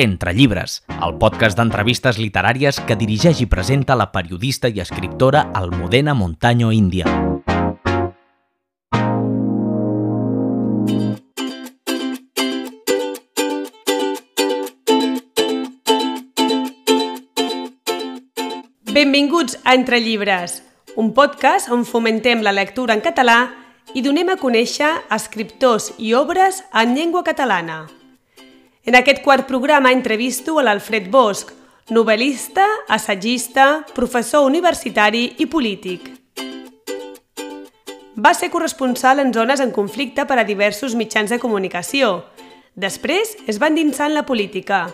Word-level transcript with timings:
Entre 0.00 0.32
llibres, 0.32 0.78
el 1.04 1.18
podcast 1.20 1.58
d'entrevistes 1.58 2.16
literàries 2.16 2.78
que 2.88 2.96
dirigeix 2.96 3.42
i 3.44 3.46
presenta 3.52 3.92
la 4.00 4.06
periodista 4.14 4.70
i 4.72 4.80
escriptora 4.80 5.42
Almudena 5.52 6.14
Montaño 6.16 6.70
Índia. 6.72 7.04
Benvinguts 18.88 19.60
a 19.64 19.76
Entre 19.76 20.00
llibres, 20.00 20.62
un 20.96 21.12
podcast 21.12 21.68
on 21.68 21.84
fomentem 21.84 22.40
la 22.40 22.56
lectura 22.56 22.96
en 22.96 23.04
català 23.04 23.40
i 23.92 24.00
donem 24.00 24.32
a 24.32 24.40
conèixer 24.40 24.96
escriptors 25.12 25.92
i 25.98 26.16
obres 26.16 26.64
en 26.72 26.96
llengua 26.96 27.20
catalana. 27.20 27.82
En 28.82 28.96
aquest 28.96 29.20
quart 29.20 29.44
programa 29.44 29.90
entrevisto 29.92 30.54
a 30.56 30.62
l'Alfred 30.64 31.10
Bosch, 31.12 31.50
novel·lista, 31.92 32.64
assagista, 32.88 33.84
professor 33.92 34.46
universitari 34.48 35.34
i 35.36 35.46
polític. 35.52 36.06
Va 38.16 38.32
ser 38.32 38.48
corresponsal 38.48 39.20
en 39.20 39.34
zones 39.36 39.60
en 39.60 39.74
conflicte 39.76 40.24
per 40.24 40.38
a 40.40 40.46
diversos 40.48 40.96
mitjans 40.96 41.28
de 41.28 41.38
comunicació. 41.42 42.24
Després 42.72 43.36
es 43.46 43.60
va 43.60 43.68
endinsar 43.68 44.08
en 44.08 44.16
la 44.16 44.24
política, 44.24 44.86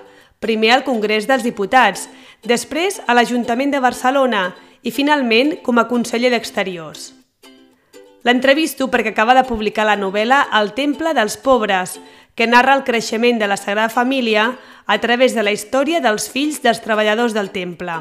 primer 0.42 0.72
al 0.74 0.82
Congrés 0.82 1.30
dels 1.30 1.46
Diputats, 1.46 2.08
després 2.42 2.98
a 3.06 3.14
l'Ajuntament 3.14 3.70
de 3.70 3.84
Barcelona 3.84 4.48
i 4.82 4.91
finalment 4.91 5.60
com 5.62 5.78
a 5.78 5.86
conseller 5.86 6.34
d'Exteriors. 6.34 7.12
L'entrevisto 8.27 8.88
perquè 8.91 9.12
acaba 9.14 9.36
de 9.38 9.46
publicar 9.46 9.84
la 9.86 9.94
novel·la 9.94 10.48
El 10.58 10.72
temple 10.74 11.12
dels 11.14 11.36
pobres, 11.39 12.00
que 12.37 12.47
narra 12.47 12.77
el 12.77 12.84
creixement 12.84 13.41
de 13.41 13.48
la 13.48 13.56
Sagrada 13.56 13.89
Família 13.89 14.53
a 14.87 15.01
través 15.01 15.34
de 15.34 15.42
la 15.42 15.56
història 15.56 16.03
dels 16.05 16.29
fills 16.31 16.61
dels 16.62 16.83
treballadors 16.84 17.34
del 17.34 17.51
temple. 17.51 17.97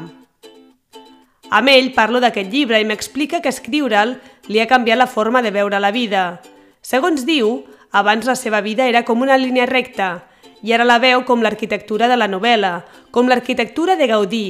Amb 1.50 1.70
ell 1.72 1.92
parlo 1.96 2.20
d'aquest 2.20 2.52
llibre 2.52 2.78
i 2.82 2.86
m'explica 2.86 3.40
que 3.40 3.50
escriure'l 3.50 4.16
li 4.52 4.60
ha 4.60 4.68
canviat 4.70 5.00
la 5.00 5.10
forma 5.10 5.42
de 5.42 5.50
veure 5.54 5.80
la 5.80 5.90
vida. 5.94 6.42
Segons 6.82 7.24
diu, 7.26 7.64
abans 7.90 8.26
la 8.28 8.36
seva 8.36 8.60
vida 8.60 8.86
era 8.86 9.04
com 9.08 9.22
una 9.24 9.38
línia 9.40 9.66
recta 9.66 10.26
i 10.62 10.72
ara 10.74 10.84
la 10.84 10.98
veu 10.98 11.24
com 11.24 11.42
l'arquitectura 11.42 12.08
de 12.10 12.16
la 12.16 12.28
novel·la, 12.28 12.84
com 13.10 13.28
l'arquitectura 13.28 13.96
de 13.96 14.08
Gaudí, 14.10 14.48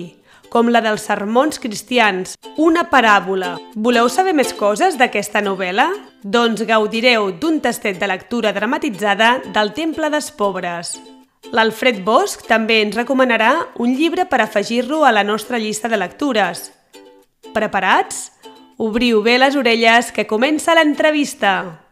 com 0.52 0.70
la 0.70 0.83
dels 0.84 1.05
sermons 1.08 1.58
cristians, 1.62 2.36
una 2.56 2.86
paràbola. 2.91 3.56
Voleu 3.75 4.08
saber 4.12 4.34
més 4.36 4.52
coses 4.56 4.98
d'aquesta 5.00 5.42
novel·la? 5.44 5.89
Doncs 6.22 6.64
gaudireu 6.69 7.33
d'un 7.41 7.61
tastet 7.64 8.00
de 8.00 8.08
lectura 8.11 8.52
dramatitzada 8.56 9.36
del 9.55 9.72
Temple 9.77 10.11
dels 10.11 10.30
Pobres. 10.34 10.97
L'Alfred 11.55 12.02
Bosch 12.05 12.47
també 12.48 12.80
ens 12.83 12.97
recomanarà 12.98 13.52
un 13.78 13.94
llibre 13.94 14.27
per 14.27 14.41
afegir-lo 14.42 15.05
a 15.05 15.12
la 15.14 15.22
nostra 15.24 15.58
llista 15.62 15.89
de 15.89 16.00
lectures. 16.00 16.70
Preparats? 17.55 18.33
Obriu 18.77 19.22
bé 19.22 19.39
les 19.39 19.56
orelles 19.56 20.11
que 20.12 20.27
comença 20.27 20.74
l'entrevista! 20.74 21.83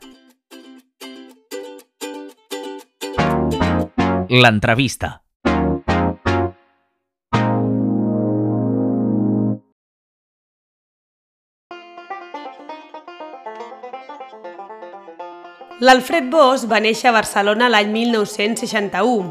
L'entrevista. 4.28 5.23
L'Alfred 15.84 16.30
Bosch 16.32 16.64
va 16.64 16.78
néixer 16.80 17.10
a 17.10 17.12
Barcelona 17.12 17.66
l'any 17.68 17.90
1961. 17.92 19.26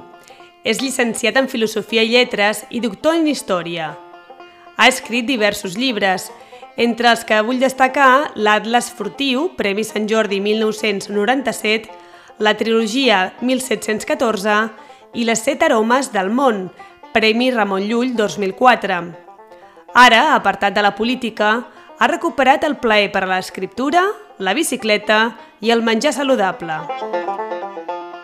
És 0.69 0.81
llicenciat 0.83 1.39
en 1.39 1.47
Filosofia 1.50 2.03
i 2.05 2.11
Lletres 2.11 2.59
i 2.69 2.81
doctor 2.83 3.16
en 3.17 3.25
Història. 3.31 3.88
Ha 4.78 4.88
escrit 4.91 5.25
diversos 5.25 5.73
llibres, 5.79 6.28
entre 6.78 7.09
els 7.09 7.23
que 7.25 7.39
vull 7.47 7.63
destacar 7.63 8.35
l'Atlas 8.35 8.91
Furtiu, 8.94 9.47
Premi 9.57 9.85
Sant 9.88 10.05
Jordi 10.11 10.38
1997, 10.45 11.89
la 12.38 12.53
trilogia 12.59 13.23
1714 13.41 14.57
i 15.17 15.25
les 15.25 15.41
set 15.41 15.66
aromes 15.66 16.11
del 16.13 16.29
món, 16.29 16.67
Premi 17.16 17.49
Ramon 17.55 17.88
Llull 17.88 18.13
2004. 18.19 18.99
Ara, 20.05 20.22
apartat 20.35 20.78
de 20.78 20.85
la 20.85 20.94
política, 20.94 21.55
ha 21.97 22.13
recuperat 22.13 22.67
el 22.67 22.78
plaer 22.78 23.09
per 23.09 23.23
a 23.25 23.31
l'escriptura, 23.33 24.05
la 24.43 24.53
bicicleta 24.53 25.37
i 25.63 25.71
el 25.71 25.81
menjar 25.81 26.13
saludable. 26.13 26.75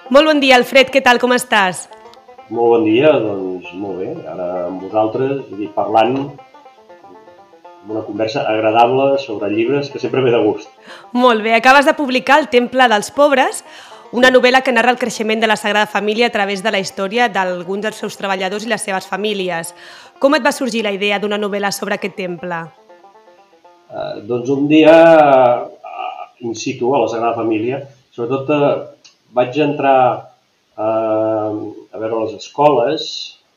Molt 0.09 0.25
bon 0.25 0.39
dia, 0.41 0.57
Alfred, 0.57 0.91
què 0.91 1.01
tal, 1.05 1.21
com 1.21 1.33
estàs? 1.35 1.87
Molt 2.49 2.75
bon 2.75 2.85
dia, 2.87 3.11
doncs 3.21 3.69
molt 3.77 3.99
bé. 4.01 4.13
Ara 4.27 4.47
amb 4.67 4.81
vosaltres, 4.81 5.43
dir, 5.53 5.69
parlant 5.75 6.17
una 7.89 8.01
conversa 8.05 8.43
agradable 8.49 9.17
sobre 9.21 9.51
llibres 9.53 9.89
que 9.89 9.99
sempre 9.99 10.21
ve 10.21 10.33
de 10.33 10.41
gust. 10.43 10.69
Molt 11.13 11.45
bé, 11.45 11.53
acabes 11.55 11.85
de 11.85 11.93
publicar 11.93 12.39
El 12.39 12.49
temple 12.49 12.89
dels 12.89 13.11
pobres, 13.11 13.63
una 14.11 14.31
novel·la 14.33 14.63
que 14.65 14.73
narra 14.73 14.91
el 14.91 14.97
creixement 14.97 15.41
de 15.41 15.47
la 15.47 15.55
Sagrada 15.55 15.85
Família 15.85 16.27
a 16.27 16.33
través 16.33 16.63
de 16.65 16.71
la 16.73 16.81
història 16.81 17.29
d'alguns 17.29 17.85
dels 17.85 18.01
seus 18.01 18.17
treballadors 18.17 18.65
i 18.65 18.69
les 18.69 18.81
seves 18.81 19.05
famílies. 19.05 19.75
Com 20.19 20.33
et 20.35 20.45
va 20.45 20.51
sorgir 20.51 20.81
la 20.83 20.93
idea 20.95 21.19
d'una 21.21 21.37
novel·la 21.37 21.71
sobre 21.71 21.95
aquest 21.95 22.17
temple? 22.17 22.63
Eh, 23.89 24.21
doncs 24.25 24.49
un 24.49 24.67
dia, 24.69 24.97
in 26.45 26.55
situ, 26.55 26.93
a 26.93 27.01
la 27.03 27.09
Sagrada 27.11 27.37
Família, 27.39 27.81
sobretot 28.15 28.49
eh, 28.55 28.71
vaig 29.35 29.59
entrar 29.63 29.99
eh, 30.77 31.51
a 31.93 32.01
veure 32.01 32.23
les 32.23 32.37
escoles 32.39 33.05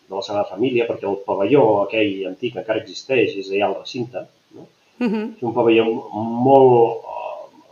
de 0.08 0.14
la 0.14 0.22
Sagrada 0.22 0.50
Família, 0.50 0.86
perquè 0.88 1.08
el 1.08 1.20
pavelló 1.26 1.64
aquell 1.84 2.26
antic 2.32 2.58
encara 2.60 2.82
existeix, 2.82 3.36
és 3.40 3.50
allà 3.50 3.70
al 3.70 3.78
recinte. 3.80 4.26
No? 4.56 4.66
Uh 5.00 5.08
-huh. 5.08 5.24
És 5.36 5.42
un 5.42 5.54
pavelló 5.56 5.86
molt, 6.12 7.08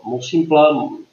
molt 0.04 0.25
simple, 0.25 0.62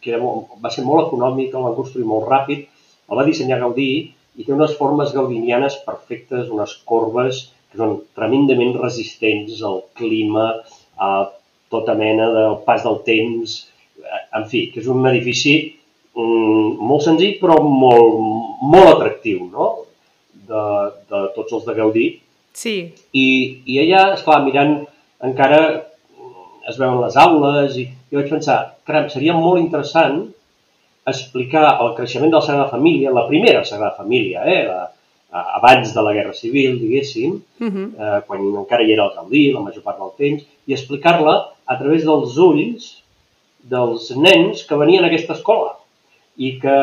que 0.02 0.12
era 0.14 0.22
molt, 0.22 0.56
va 0.64 0.72
ser 0.72 0.86
molt 0.86 1.08
econòmic, 1.08 1.54
el 1.54 1.66
van 1.68 1.76
construir 1.76 2.08
molt 2.08 2.28
ràpid, 2.28 2.68
el 3.10 3.18
va 3.18 3.26
dissenyar 3.28 3.60
Gaudí 3.60 3.92
i 4.38 4.46
té 4.46 4.54
unes 4.54 4.76
formes 4.78 5.14
gaudinianes 5.14 5.80
perfectes, 5.86 6.50
unes 6.50 6.76
corbes 6.86 7.52
que 7.72 7.78
són 7.78 8.02
tremendament 8.16 8.78
resistents 8.80 9.64
al 9.64 9.82
clima, 9.94 10.64
a 10.98 11.30
tota 11.70 11.96
mena 12.00 12.30
del 12.32 12.58
pas 12.68 12.84
del 12.84 13.02
temps, 13.08 13.68
en 14.38 14.48
fi, 14.52 14.68
que 14.74 14.82
és 14.84 14.88
un 14.92 15.06
edifici 15.10 15.58
mm, 16.16 16.78
molt 16.90 17.06
senzill 17.08 17.38
però 17.42 17.60
molt, 17.64 18.22
molt 18.62 18.94
atractiu, 18.96 19.48
no? 19.52 19.74
De, 20.48 20.64
de 21.12 21.26
tots 21.36 21.58
els 21.58 21.68
de 21.68 21.76
Gaudí. 21.76 22.08
Sí. 22.58 22.78
I, 23.14 23.28
i 23.68 23.82
allà, 23.84 24.14
esclar, 24.16 24.42
mirant 24.46 24.80
encara 25.28 25.62
es 26.68 26.78
veuen 26.80 27.00
les 27.02 27.16
aules 27.20 27.78
i 27.80 27.88
jo 28.12 28.20
vaig 28.20 28.32
pensar, 28.32 28.58
caram, 28.88 29.08
seria 29.12 29.36
molt 29.36 29.62
interessant 29.62 30.26
explicar 31.08 31.78
el 31.84 31.94
creixement 31.96 32.32
de 32.32 32.40
la 32.40 32.44
Sagrada 32.44 32.72
Família, 32.72 33.14
la 33.16 33.28
primera 33.30 33.64
Sagrada 33.68 33.96
Família, 33.96 34.44
eh, 34.44 34.64
la, 34.68 34.82
abans 35.32 35.94
de 35.96 36.04
la 36.04 36.14
Guerra 36.16 36.34
Civil, 36.36 36.80
diguéssim, 36.80 37.38
uh 37.60 37.68
-huh. 37.68 37.88
eh, 38.00 38.22
quan 38.28 38.42
encara 38.64 38.84
hi 38.84 38.94
era 38.94 39.06
el 39.06 39.16
Gaudí, 39.16 39.52
la 39.52 39.62
major 39.62 39.84
part 39.84 40.00
del 40.00 40.12
temps, 40.18 40.44
i 40.68 40.74
explicar-la 40.74 41.36
a 41.66 41.78
través 41.80 42.04
dels 42.04 42.38
ulls 42.38 43.04
dels 43.72 44.10
nens 44.16 44.64
que 44.68 44.80
venien 44.80 45.06
a 45.06 45.10
aquesta 45.12 45.36
escola 45.38 45.76
i 46.38 46.54
que, 46.62 46.78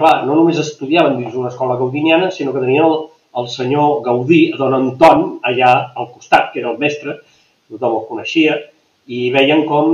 clar, 0.00 0.14
no 0.26 0.36
només 0.38 0.60
estudiaven 0.62 1.18
dins 1.20 1.34
una 1.36 1.50
escola 1.52 1.76
gaudiniana, 1.80 2.30
sinó 2.32 2.54
que 2.54 2.62
tenien 2.62 2.86
el, 2.86 2.94
el 3.36 3.48
senyor 3.52 4.00
Gaudí, 4.06 4.46
don 4.56 4.76
Anton, 4.76 5.26
allà 5.44 5.72
al 5.92 6.08
costat, 6.14 6.50
que 6.52 6.62
era 6.62 6.72
el 6.72 6.80
mestre, 6.80 7.18
tothom 7.68 7.98
el 7.98 8.06
coneixia, 8.08 8.56
i 9.12 9.26
veien 9.34 9.66
com 9.68 9.92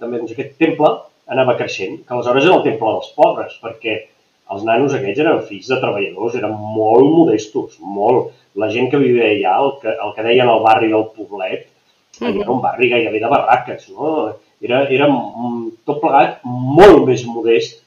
també 0.00 0.22
doncs, 0.22 0.32
aquest 0.32 0.56
temple 0.62 0.94
anava 1.28 1.58
creixent, 1.58 2.00
que 2.06 2.16
aleshores 2.16 2.48
era 2.48 2.56
el 2.56 2.64
temple 2.64 2.94
dels 2.96 3.12
pobres, 3.16 3.58
perquè 3.60 3.98
els 4.54 4.64
nanos 4.64 4.94
aquests 4.96 5.20
eren 5.20 5.42
fills 5.44 5.68
de 5.68 5.76
treballadors, 5.76 6.38
eren 6.40 6.54
molt 6.56 7.10
modestos, 7.12 7.76
molt. 7.84 8.32
La 8.56 8.70
gent 8.72 8.88
que 8.88 9.00
vivia 9.00 9.28
allà, 9.28 9.58
el 9.66 9.74
que, 9.82 9.92
el 9.92 10.14
que 10.16 10.24
deien 10.24 10.48
el 10.48 10.64
barri 10.64 10.88
del 10.88 11.10
Poblet, 11.12 11.68
-huh. 12.20 12.40
era 12.40 12.50
un 12.50 12.60
barri 12.60 12.88
gairebé 12.88 13.20
de 13.20 13.28
barraques, 13.28 13.88
no? 13.90 14.34
Era, 14.64 14.82
era 14.90 15.06
tot 15.86 16.00
plegat 16.02 16.40
molt 16.44 17.04
més 17.06 17.24
modest 17.28 17.78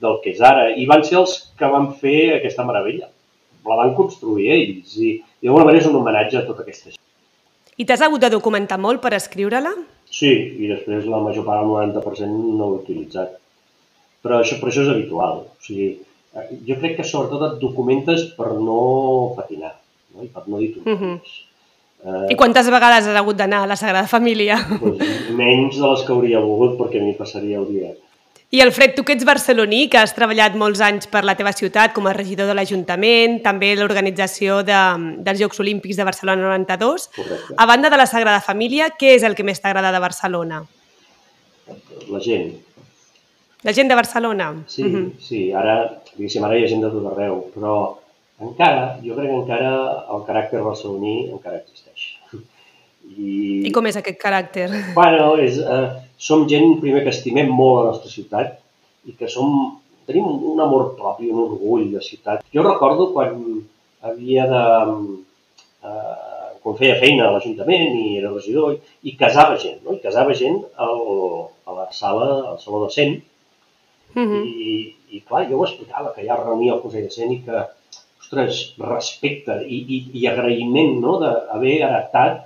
del 0.00 0.18
que 0.22 0.32
és 0.32 0.40
ara. 0.40 0.70
I 0.72 0.86
van 0.90 1.04
ser 1.04 1.20
els 1.20 1.36
que 1.58 1.70
van 1.70 1.92
fer 2.00 2.38
aquesta 2.38 2.64
meravella. 2.66 3.10
La 3.64 3.78
van 3.80 3.94
construir 3.96 4.50
ells 4.52 4.96
i, 5.00 5.14
i 5.20 5.46
d'alguna 5.46 5.68
manera 5.68 5.84
és 5.84 5.90
un 5.90 6.00
homenatge 6.00 6.40
a 6.40 6.46
tota 6.48 6.64
aquesta 6.64 6.92
gent. 6.92 7.00
I 7.76 7.84
t'has 7.88 8.02
hagut 8.06 8.22
de 8.22 8.30
documentar 8.30 8.78
molt 8.78 9.00
per 9.02 9.14
escriure-la? 9.16 9.72
Sí, 10.14 10.30
i 10.62 10.68
després 10.70 11.08
la 11.10 11.22
major 11.24 11.46
part, 11.46 11.64
el 11.64 11.72
90%, 11.72 12.52
no 12.58 12.68
l'he 12.70 12.82
utilitzat 12.84 13.40
però 14.24 14.40
això, 14.40 14.58
però 14.60 14.72
això 14.72 14.84
és 14.86 14.92
habitual. 14.94 15.42
O 15.52 15.64
sigui, 15.66 15.90
eh, 16.34 16.46
jo 16.68 16.78
crec 16.80 16.96
que 16.98 17.08
sobretot 17.08 17.44
et 17.50 17.58
documentes 17.62 18.24
per 18.38 18.54
no 18.56 18.78
patinar 19.36 19.74
no? 19.74 20.24
i 20.24 20.30
per 20.32 20.46
no 20.48 20.62
dir 20.62 20.72
tonteries. 20.72 20.96
Uh 20.96 21.02
-huh. 21.04 21.42
Uh, 22.04 22.26
I 22.28 22.36
quantes 22.36 22.66
vegades 22.68 23.06
has 23.08 23.16
hagut 23.16 23.38
d'anar 23.38 23.62
a 23.64 23.66
la 23.66 23.76
Sagrada 23.80 24.06
Família? 24.06 24.58
Doncs 24.82 25.30
menys 25.32 25.78
de 25.80 25.86
les 25.88 26.02
que 26.04 26.12
hauria 26.12 26.42
volgut 26.44 26.76
perquè 26.76 27.00
m'hi 27.00 27.14
passaria 27.16 27.62
el 27.62 27.70
dia. 27.70 27.94
I 28.54 28.60
Alfred, 28.60 28.92
tu 28.94 29.02
que 29.02 29.16
ets 29.16 29.24
barceloní, 29.26 29.88
que 29.90 29.98
has 29.98 30.12
treballat 30.14 30.54
molts 30.54 30.82
anys 30.84 31.08
per 31.10 31.24
la 31.26 31.34
teva 31.34 31.50
ciutat 31.56 31.94
com 31.96 32.06
a 32.06 32.12
regidor 32.14 32.46
de 32.46 32.54
l'Ajuntament, 32.54 33.40
també 33.42 33.72
l'organització 33.74 34.60
de, 34.68 34.82
dels 35.26 35.40
Jocs 35.40 35.64
Olímpics 35.64 35.98
de 35.98 36.06
Barcelona 36.06 36.44
92. 36.52 37.08
Correcte. 37.16 37.56
A 37.56 37.66
banda 37.66 37.90
de 37.90 37.98
la 37.98 38.06
Sagrada 38.06 38.44
Família, 38.44 38.92
què 39.00 39.16
és 39.16 39.24
el 39.26 39.34
que 39.34 39.48
més 39.48 39.64
t'agrada 39.64 39.90
de 39.90 40.04
Barcelona? 40.04 40.60
La 42.12 42.20
gent. 42.22 42.52
La 43.64 43.72
gent 43.72 43.88
de 43.90 43.96
Barcelona? 43.96 44.52
Sí, 44.68 44.84
mm 44.84 44.94
-hmm. 44.94 45.10
sí, 45.18 45.40
ara, 45.52 46.02
diguéssim, 46.14 46.44
ara 46.44 46.58
hi 46.58 46.64
ha 46.64 46.68
gent 46.68 46.84
de 46.84 46.90
tot 46.92 47.10
arreu, 47.10 47.46
però 47.56 47.96
encara, 48.40 48.98
jo 49.04 49.14
crec 49.14 49.30
que 49.30 49.38
encara 49.42 49.72
el 50.14 50.24
caràcter 50.26 50.62
barceloní 50.64 51.30
encara 51.30 51.60
existeix. 51.60 52.10
I, 53.04 53.68
I 53.68 53.72
com 53.74 53.86
és 53.86 53.96
aquest 54.00 54.18
caràcter? 54.20 54.66
Bueno, 54.96 55.34
és, 55.36 55.58
eh, 55.60 55.88
som 56.16 56.46
gent, 56.48 56.78
primer, 56.80 57.02
que 57.04 57.12
estimem 57.12 57.50
molt 57.52 57.80
la 57.80 57.88
nostra 57.92 58.10
ciutat 58.10 58.56
i 59.04 59.12
que 59.18 59.28
som, 59.28 59.76
tenim 60.08 60.24
un 60.26 60.60
amor 60.60 60.94
propi, 60.98 61.28
un 61.30 61.42
orgull 61.44 61.90
de 61.92 62.00
ciutat. 62.04 62.44
Jo 62.54 62.64
recordo 62.66 63.12
quan 63.12 63.36
havia 64.02 64.48
de... 64.50 64.64
Eh, 65.84 66.20
quan 66.64 66.78
feia 66.78 66.96
feina 66.96 67.26
a 67.26 67.32
l'Ajuntament 67.34 67.92
i 67.92 68.14
era 68.16 68.30
regidor 68.32 68.72
i, 68.72 68.78
i 69.10 69.12
casava 69.20 69.58
gent, 69.60 69.82
no? 69.84 69.92
I 69.92 70.00
casava 70.00 70.32
gent 70.32 70.62
al, 70.80 71.02
a 71.68 71.74
la 71.76 71.84
sala, 71.92 72.28
al 72.54 72.58
Saló 72.62 72.86
de 72.86 72.90
Cent, 72.94 73.22
Uh 74.14 74.22
-huh. 74.22 74.44
i, 74.46 74.94
i 75.10 75.20
clar, 75.26 75.48
jo 75.50 75.58
ho 75.58 75.64
explicava, 75.66 76.12
que 76.14 76.22
ha 76.30 76.36
reunia 76.36 76.72
al 76.72 76.80
Consell 76.80 77.02
de 77.02 77.10
Cent 77.10 77.32
i 77.32 77.40
que, 77.42 77.64
ostres, 78.24 78.74
respecte 78.80 79.60
i, 79.68 79.84
i, 79.84 80.00
i 80.20 80.26
agraïment 80.30 80.98
no? 81.00 81.18
d'haver 81.20 81.76
heretat 81.84 82.40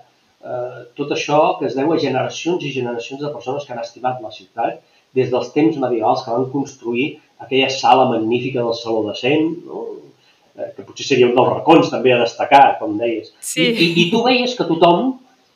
eh, 0.45 0.85
tot 0.99 1.15
això 1.15 1.59
que 1.59 1.69
es 1.69 1.77
deu 1.79 1.93
a 1.93 2.01
generacions 2.03 2.65
i 2.65 2.75
generacions 2.75 3.23
de 3.23 3.33
persones 3.33 3.65
que 3.65 3.75
han 3.75 3.83
estimat 3.83 4.21
la 4.23 4.33
ciutat 4.35 4.81
des 5.15 5.31
dels 5.31 5.53
temps 5.55 5.79
medievals 5.81 6.25
que 6.25 6.35
van 6.35 6.51
construir 6.53 7.09
aquella 7.39 7.71
sala 7.71 8.09
magnífica 8.11 8.61
del 8.61 8.75
Saló 8.75 9.07
de 9.09 9.15
Cent, 9.17 9.55
no? 9.67 9.87
eh, 10.59 10.73
que 10.77 10.85
potser 10.85 11.07
seria 11.07 11.31
un 11.31 11.37
dels 11.39 11.53
racons 11.55 11.91
també 11.91 12.13
a 12.13 12.21
destacar, 12.21 12.79
com 12.81 12.99
deies. 12.99 13.33
Sí. 13.41 13.71
I, 13.71 13.75
i, 13.87 13.91
I 14.03 14.07
tu 14.13 14.23
veies 14.27 14.57
que 14.59 14.67
tothom 14.69 15.15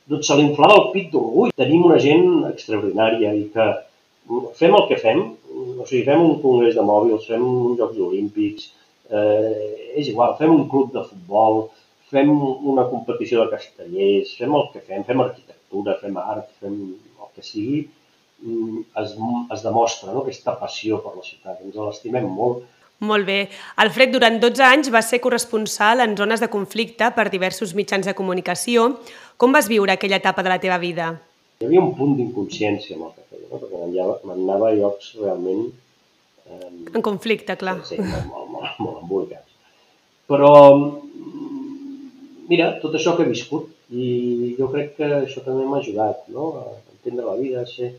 doncs, 0.09 0.27
se 0.29 0.39
li 0.39 0.47
inflava 0.49 0.79
el 0.79 0.91
pit 0.95 1.11
d'orgull. 1.13 1.55
Tenim 1.59 1.89
una 1.91 1.99
gent 2.03 2.47
extraordinària 2.53 3.35
i 3.37 3.49
que 3.53 3.69
fem 4.59 4.79
el 4.79 4.87
que 4.89 5.01
fem, 5.03 5.25
o 5.53 5.85
sigui, 5.85 6.05
fem 6.07 6.23
un 6.23 6.39
congrés 6.43 6.79
de 6.79 6.87
mòbils, 6.87 7.27
fem 7.29 7.43
uns 7.43 7.81
Jocs 7.81 8.01
Olímpics, 8.09 8.71
eh, 9.13 9.95
és 10.01 10.09
igual, 10.09 10.37
fem 10.41 10.53
un 10.55 10.67
club 10.73 10.93
de 10.97 11.05
futbol, 11.09 11.65
fem 12.13 12.31
una 12.33 12.85
competició 12.91 13.43
de 13.43 13.57
castellers, 13.57 14.37
fem 14.39 14.55
el 14.59 14.69
que 14.73 14.85
fem, 14.85 15.05
fem 15.09 15.25
arquitectura, 15.25 15.97
fem 16.03 16.17
art, 16.21 16.49
fem 16.61 16.79
el 16.93 17.35
que 17.37 17.45
sigui, 17.47 17.83
es, 18.99 19.17
es 19.55 19.65
demostra 19.65 20.13
no? 20.13 20.23
aquesta 20.23 20.55
passió 20.59 21.01
per 21.03 21.15
la 21.17 21.25
ciutat, 21.25 21.61
ens 21.65 21.79
l'estimem 21.79 22.29
molt. 22.29 22.65
Molt 23.03 23.27
bé. 23.27 23.49
Alfred, 23.83 24.13
durant 24.15 24.39
12 24.43 24.63
anys 24.63 24.91
vas 24.95 25.09
ser 25.11 25.19
corresponsal 25.23 26.05
en 26.05 26.15
zones 26.19 26.43
de 26.43 26.49
conflicte 26.51 27.09
per 27.17 27.27
diversos 27.33 27.73
mitjans 27.75 28.07
de 28.07 28.15
comunicació. 28.15 28.93
Com 29.37 29.55
vas 29.55 29.67
viure 29.71 29.95
aquella 29.95 30.21
etapa 30.23 30.45
de 30.47 30.53
la 30.53 30.61
teva 30.63 30.79
vida? 30.79 31.09
Hi 31.59 31.67
havia 31.67 31.83
un 31.83 31.97
punt 31.99 32.15
d'inconsciència 32.19 32.95
amb 32.95 33.09
el 33.09 33.15
que 33.17 33.25
feia, 33.31 33.49
no? 33.49 33.59
perquè 33.59 34.29
m'anava 34.29 34.71
a 34.71 34.77
llocs 34.79 35.15
realment... 35.19 35.73
En 36.93 37.05
conflicte, 37.05 37.57
clar. 37.61 37.79
Sí, 37.89 37.99
molt, 37.99 38.29
molt, 38.29 38.49
molt, 38.53 38.81
molt 38.85 39.03
embolicats. 39.03 39.53
Però, 40.31 40.53
mira, 42.51 42.73
tot 42.83 42.97
això 42.99 43.17
que 43.17 43.27
he 43.27 43.33
viscut, 43.33 43.71
i 43.93 44.55
jo 44.59 44.71
crec 44.73 44.95
que 44.97 45.09
això 45.19 45.43
també 45.45 45.67
m'ha 45.69 45.81
ajudat 45.83 46.25
no? 46.33 46.49
a 46.61 46.65
entendre 46.95 47.27
la 47.27 47.37
vida, 47.41 47.63
a 47.63 47.69
ser, 47.69 47.91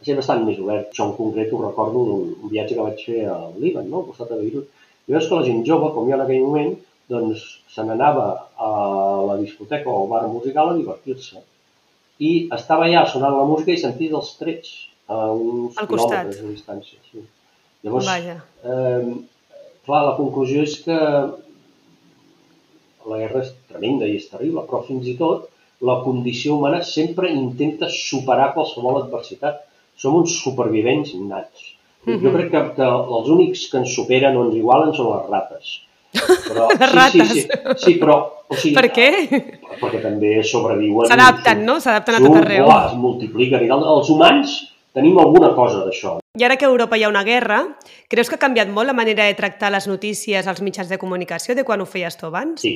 a 0.00 0.06
ser 0.06 0.16
bastant 0.16 0.44
més 0.46 0.60
obert. 0.62 0.88
Això 0.92 1.08
en 1.10 1.16
concret 1.18 1.52
ho 1.52 1.60
recordo 1.64 2.04
d'un 2.08 2.52
viatge 2.52 2.76
que 2.76 2.86
vaig 2.86 3.02
fer 3.08 3.26
al 3.32 3.56
Líban, 3.60 3.90
no? 3.90 4.00
al 4.00 4.08
costat 4.10 4.32
de 4.32 4.40
Beirut. 4.40 4.70
I 5.06 5.14
veus 5.14 5.28
que 5.28 5.38
la 5.38 5.46
gent 5.46 5.62
jove, 5.68 5.92
com 5.94 6.08
jo 6.08 6.16
en 6.16 6.24
aquell 6.24 6.46
moment, 6.46 6.72
doncs 7.12 7.44
se 7.70 7.84
n'anava 7.86 8.26
a 8.58 8.70
la 9.28 9.36
discoteca 9.42 9.92
o 9.92 10.02
al 10.02 10.10
bar 10.10 10.24
musical 10.32 10.72
a 10.72 10.78
divertir-se. 10.78 11.44
I 12.18 12.32
estava 12.56 12.86
allà 12.88 13.04
sonant 13.10 13.36
la 13.36 13.46
música 13.46 13.74
i 13.74 13.80
senties 13.80 14.16
els 14.16 14.32
trets 14.40 14.72
a 15.12 15.18
uns 15.30 15.76
Al 15.78 15.88
quilòmetres 15.90 16.40
de 16.40 16.54
distància. 16.54 16.98
Sí. 17.10 17.22
Llavors, 17.84 18.06
Vaja. 18.06 18.36
eh, 18.64 19.10
clar, 19.86 20.02
la 20.04 20.16
conclusió 20.16 20.62
és 20.62 20.78
que 20.84 20.96
la 23.06 23.20
guerra 23.20 23.42
és 23.44 23.52
tremenda 23.70 24.08
i 24.08 24.16
és 24.16 24.28
terrible, 24.30 24.64
però 24.66 24.82
fins 24.86 25.06
i 25.06 25.14
tot 25.18 25.48
la 25.86 26.00
condició 26.02 26.56
humana 26.56 26.82
sempre 26.82 27.30
intenta 27.30 27.88
superar 27.92 28.52
qualsevol 28.54 29.02
adversitat. 29.02 29.62
Som 29.96 30.16
uns 30.18 30.34
supervivents 30.42 31.14
nats. 31.16 31.72
Mm 32.04 32.12
-hmm. 32.12 32.22
Jo 32.22 32.32
crec 32.32 32.50
que, 32.50 32.60
que 32.76 32.86
els 33.18 33.28
únics 33.28 33.70
que 33.70 33.78
ens 33.78 33.94
superen 33.94 34.36
o 34.36 34.44
ens 34.44 34.54
igualen 34.54 34.92
són 34.94 35.06
les 35.12 35.30
rates. 35.30 35.80
Però, 36.48 36.68
Les 36.80 36.90
sí, 36.90 36.96
rates. 36.96 37.28
Sí, 37.32 37.40
sí, 37.40 37.48
sí, 37.76 37.94
però... 38.00 38.16
O 38.48 38.54
sigui, 38.54 38.74
Per 38.74 38.88
què? 38.92 39.10
Perquè 39.80 40.02
també 40.02 40.42
sobreviuen... 40.44 41.08
S'adapten, 41.08 41.64
no? 41.64 41.80
S'adapten 41.80 42.14
a 42.14 42.18
tot 42.18 42.36
arreu. 42.36 42.68
es 42.70 42.94
multipliquen 42.94 43.64
i 43.64 43.68
tal. 43.68 43.82
Els 43.96 44.10
humans 44.10 44.72
tenim 44.94 45.18
alguna 45.18 45.50
cosa 45.54 45.82
d'això. 45.84 46.18
I 46.36 46.44
ara 46.44 46.56
que 46.60 46.66
a 46.66 46.68
Europa 46.68 46.98
hi 46.98 47.04
ha 47.06 47.08
una 47.08 47.22
guerra, 47.24 47.62
creus 48.12 48.28
que 48.28 48.36
ha 48.36 48.42
canviat 48.42 48.68
molt 48.68 48.90
la 48.90 48.96
manera 48.96 49.24
de 49.24 49.34
tractar 49.38 49.70
les 49.72 49.86
notícies 49.88 50.46
als 50.46 50.60
mitjans 50.60 50.90
de 50.92 50.98
comunicació 51.00 51.54
de 51.56 51.64
quan 51.64 51.80
ho 51.80 51.86
feies 51.88 52.16
tu 52.20 52.26
abans? 52.28 52.60
Sí, 52.60 52.74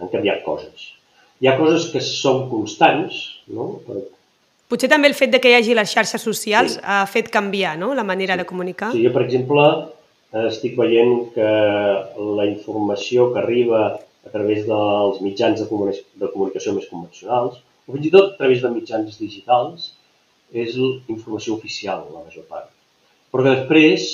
han 0.00 0.08
canviat 0.08 0.40
coses. 0.46 0.86
Hi 1.40 1.48
ha 1.50 1.56
coses 1.58 1.90
que 1.92 2.00
són 2.04 2.46
constants, 2.50 3.20
no? 3.52 3.68
Però, 3.86 4.06
Potser 4.70 4.86
també 4.88 5.08
el 5.10 5.16
fet 5.18 5.32
de 5.34 5.40
que 5.42 5.50
hi 5.50 5.56
hagi 5.58 5.74
les 5.74 5.90
xarxes 5.90 6.22
socials 6.22 6.76
Sí. 6.76 6.80
ha 6.84 7.00
fet 7.10 7.28
canviar 7.28 7.72
no? 7.78 7.88
la 7.92 8.04
manera 8.06 8.36
de 8.38 8.44
comunicar. 8.46 8.92
sí, 8.92 9.02
jo, 9.04 9.10
per 9.12 9.24
exemple, 9.26 9.64
eh, 10.32 10.46
estic 10.46 10.76
veient 10.78 11.32
que 11.34 11.48
la 12.38 12.46
informació 12.46 13.32
que 13.34 13.40
arriba 13.40 13.80
a 14.24 14.30
través 14.30 14.64
dels 14.68 15.20
mitjans 15.26 15.58
de, 15.60 15.66
comuni- 15.68 16.04
de 16.14 16.28
comunicació 16.32 16.72
més 16.76 16.86
convencionals, 16.88 17.58
o 17.88 17.92
fins 17.92 18.06
i 18.06 18.10
tot 18.14 18.34
a 18.34 18.36
través 18.38 18.62
de 18.62 18.70
mitjans 18.70 19.18
digitals, 19.18 19.92
és 20.52 20.76
informació 21.08 21.54
oficial, 21.58 22.06
la 22.14 22.22
major 22.24 22.44
part. 22.48 22.69
Però 23.30 23.44
que 23.46 23.54
després 23.54 24.08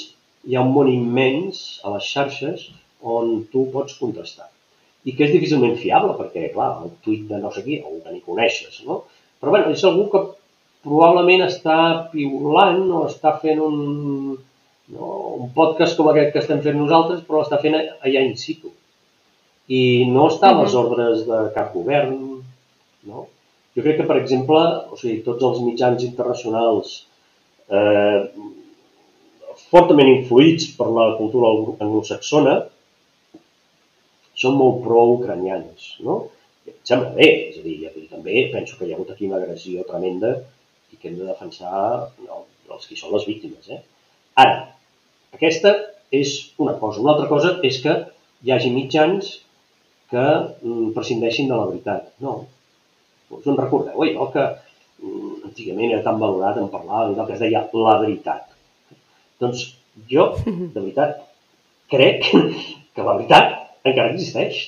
hi 0.47 0.57
ha 0.57 0.65
un 0.65 0.73
món 0.75 0.91
immens 0.93 1.63
a 1.85 1.95
les 1.95 2.09
xarxes 2.13 2.69
on 3.17 3.45
tu 3.53 3.67
pots 3.73 3.97
contrastar. 4.01 4.49
I 5.07 5.15
que 5.15 5.27
és 5.27 5.35
difícilment 5.35 5.77
fiable, 5.79 6.17
perquè, 6.19 6.49
clar, 6.55 6.73
el 6.85 6.93
tuit 7.05 7.29
de 7.31 7.39
no 7.43 7.53
sé 7.55 7.63
qui, 7.67 7.79
o 7.83 8.01
que 8.03 8.15
ni 8.15 8.23
coneixes, 8.25 8.81
no? 8.87 9.05
Però, 9.41 9.53
bueno, 9.55 9.71
és 9.75 9.85
algú 9.87 10.09
que 10.13 10.23
probablement 10.87 11.45
està 11.47 11.77
piulant 12.13 12.83
o 12.95 13.05
està 13.11 13.37
fent 13.43 13.61
un, 13.63 13.79
no? 14.95 15.13
un 15.43 15.53
podcast 15.55 15.99
com 15.99 16.11
aquest 16.11 16.33
que 16.35 16.43
estem 16.43 16.63
fent 16.65 16.79
nosaltres, 16.79 17.23
però 17.27 17.43
l'està 17.43 17.61
fent 17.63 17.79
allà 17.79 18.25
in 18.25 18.37
situ. 18.41 18.73
I 19.67 20.07
no 20.11 20.29
està 20.31 20.53
a 20.53 20.61
les 20.61 20.75
ordres 20.79 21.25
de 21.27 21.41
cap 21.55 21.73
govern, 21.75 22.19
no? 23.07 23.27
Jo 23.77 23.85
crec 23.85 23.99
que, 24.01 24.09
per 24.09 24.17
exemple, 24.21 24.61
o 24.91 24.97
sigui, 24.97 25.21
tots 25.27 25.45
els 25.45 25.59
mitjans 25.65 26.05
internacionals 26.07 26.95
eh, 27.69 28.23
fortament 29.73 30.11
influïts 30.13 30.71
per 30.79 30.89
la 30.95 31.07
cultura 31.19 31.53
anglosaxona 31.85 32.57
són 34.37 34.57
molt 34.61 34.83
pro-ucranians, 34.85 35.93
no? 36.07 36.19
Em 36.67 36.77
sembla 36.87 37.13
bé, 37.17 37.29
és 37.51 37.59
a 37.61 37.65
dir, 37.65 38.07
també 38.11 38.47
penso 38.53 38.77
que 38.77 38.87
hi 38.87 38.93
ha 38.93 38.99
hagut 38.99 39.13
aquí 39.15 39.29
una 39.29 39.39
agressió 39.41 39.85
tremenda 39.89 40.33
i 40.93 40.99
que 40.99 41.11
hem 41.11 41.19
de 41.21 41.29
defensar 41.29 41.77
no, 42.27 42.43
els 42.75 42.89
que 42.89 42.99
són 42.99 43.15
les 43.15 43.27
víctimes. 43.29 43.71
Eh? 43.71 43.81
Ara, 44.43 44.59
aquesta 45.37 45.73
és 46.15 46.35
una 46.63 46.77
cosa. 46.81 47.03
Una 47.03 47.15
altra 47.15 47.31
cosa 47.31 47.55
és 47.67 47.79
que 47.85 47.95
hi 48.45 48.53
hagi 48.55 48.73
mitjans 48.75 49.31
que 50.11 50.27
mm, 50.27 50.93
prescindeixin 50.97 51.51
de 51.51 51.59
la 51.59 51.69
veritat. 51.71 52.11
No. 52.23 52.39
Us 53.35 53.47
en 53.51 53.59
recordeu, 53.59 54.03
allò 54.03 54.29
que 54.35 54.45
mm, 54.45 55.47
antigament 55.51 55.95
era 55.95 56.05
tan 56.05 56.21
valorat 56.23 56.61
en 56.63 56.69
parlar 56.75 57.07
allò 57.07 57.27
que 57.27 57.39
es 57.39 57.43
deia 57.43 57.65
la 57.73 57.97
veritat. 58.03 58.56
Doncs 59.43 59.63
jo, 60.11 60.31
de 60.47 60.81
veritat, 60.81 61.21
crec 61.93 62.29
que 62.31 63.05
la 63.05 63.17
veritat 63.19 63.55
encara 63.87 64.13
existeix. 64.13 64.63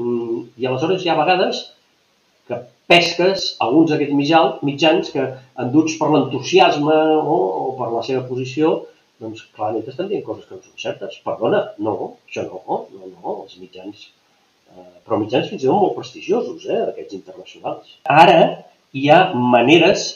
Mm, 0.00 0.42
I 0.60 0.68
aleshores 0.68 1.04
hi 1.04 1.10
ha 1.12 1.18
vegades 1.18 1.62
que 2.48 2.58
pesques 2.90 3.46
alguns 3.64 3.90
d'aquests 3.90 4.62
mitjans, 4.66 5.08
que, 5.14 5.24
enduts 5.62 5.96
per 6.00 6.10
l'entusiasme 6.12 6.98
o, 7.22 7.38
o 7.62 7.72
per 7.78 7.88
la 7.94 8.04
seva 8.06 8.26
posició, 8.28 8.76
doncs 9.22 9.46
clarament 9.56 9.88
estan 9.88 10.10
dient 10.10 10.24
coses 10.26 10.44
que 10.46 10.58
no 10.58 10.62
són 10.62 10.76
certes. 10.80 11.16
Perdona, 11.24 11.62
no, 11.82 11.96
això 12.28 12.44
no, 12.46 12.60
no, 12.92 13.08
no, 13.14 13.36
els 13.42 13.56
mitjans, 13.62 14.10
eh, 14.70 14.90
però 15.06 15.18
mitjans 15.22 15.48
fins 15.50 15.64
i 15.64 15.70
tot 15.70 15.80
molt 15.80 15.96
prestigiosos, 15.96 16.66
eh, 16.68 16.82
aquests 16.92 17.16
internacionals. 17.18 17.96
Ara 18.12 18.38
hi 18.96 19.08
ha 19.10 19.20
maneres 19.56 20.06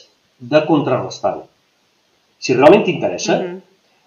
de 0.53 0.61
contrarrestar-ho. 0.69 1.43
Si 2.41 2.53
realment 2.57 2.85
t'interessa, 2.85 3.41
Mhm. 3.41 3.59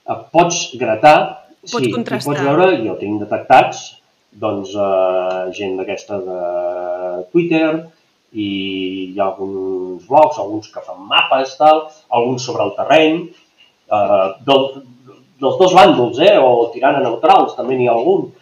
Pots 0.05 0.71
gratar, 0.81 1.45
Pots 1.65 1.81
sí, 1.81 1.91
i 1.91 1.93
contrastar. 1.95 2.35
pots 2.35 2.45
veure, 2.45 2.67
jo 2.85 2.95
tinc 3.01 3.23
detectats, 3.25 3.85
doncs, 4.37 4.75
eh, 4.77 5.53
gent 5.57 5.79
d'aquesta 5.79 6.19
de 6.21 6.41
Twitter, 7.33 7.71
i 8.35 8.49
hi 9.15 9.21
ha 9.21 9.31
alguns 9.31 10.07
blogs, 10.09 10.39
alguns 10.43 10.69
que 10.73 10.83
fan 10.85 11.01
mapes, 11.09 11.57
tal, 11.57 11.87
alguns 12.11 12.45
sobre 12.45 12.67
el 12.67 12.75
terreny, 12.77 13.21
eh, 13.91 14.29
del, 14.47 14.67
dels 15.41 15.61
dos 15.61 15.75
bàndols, 15.77 16.21
eh? 16.21 16.37
o 16.39 16.71
tirant 16.75 16.99
a 16.99 17.05
neutrals, 17.05 17.55
també 17.57 17.79
n'hi 17.79 17.89
ha 17.89 17.95
algun. 17.97 18.33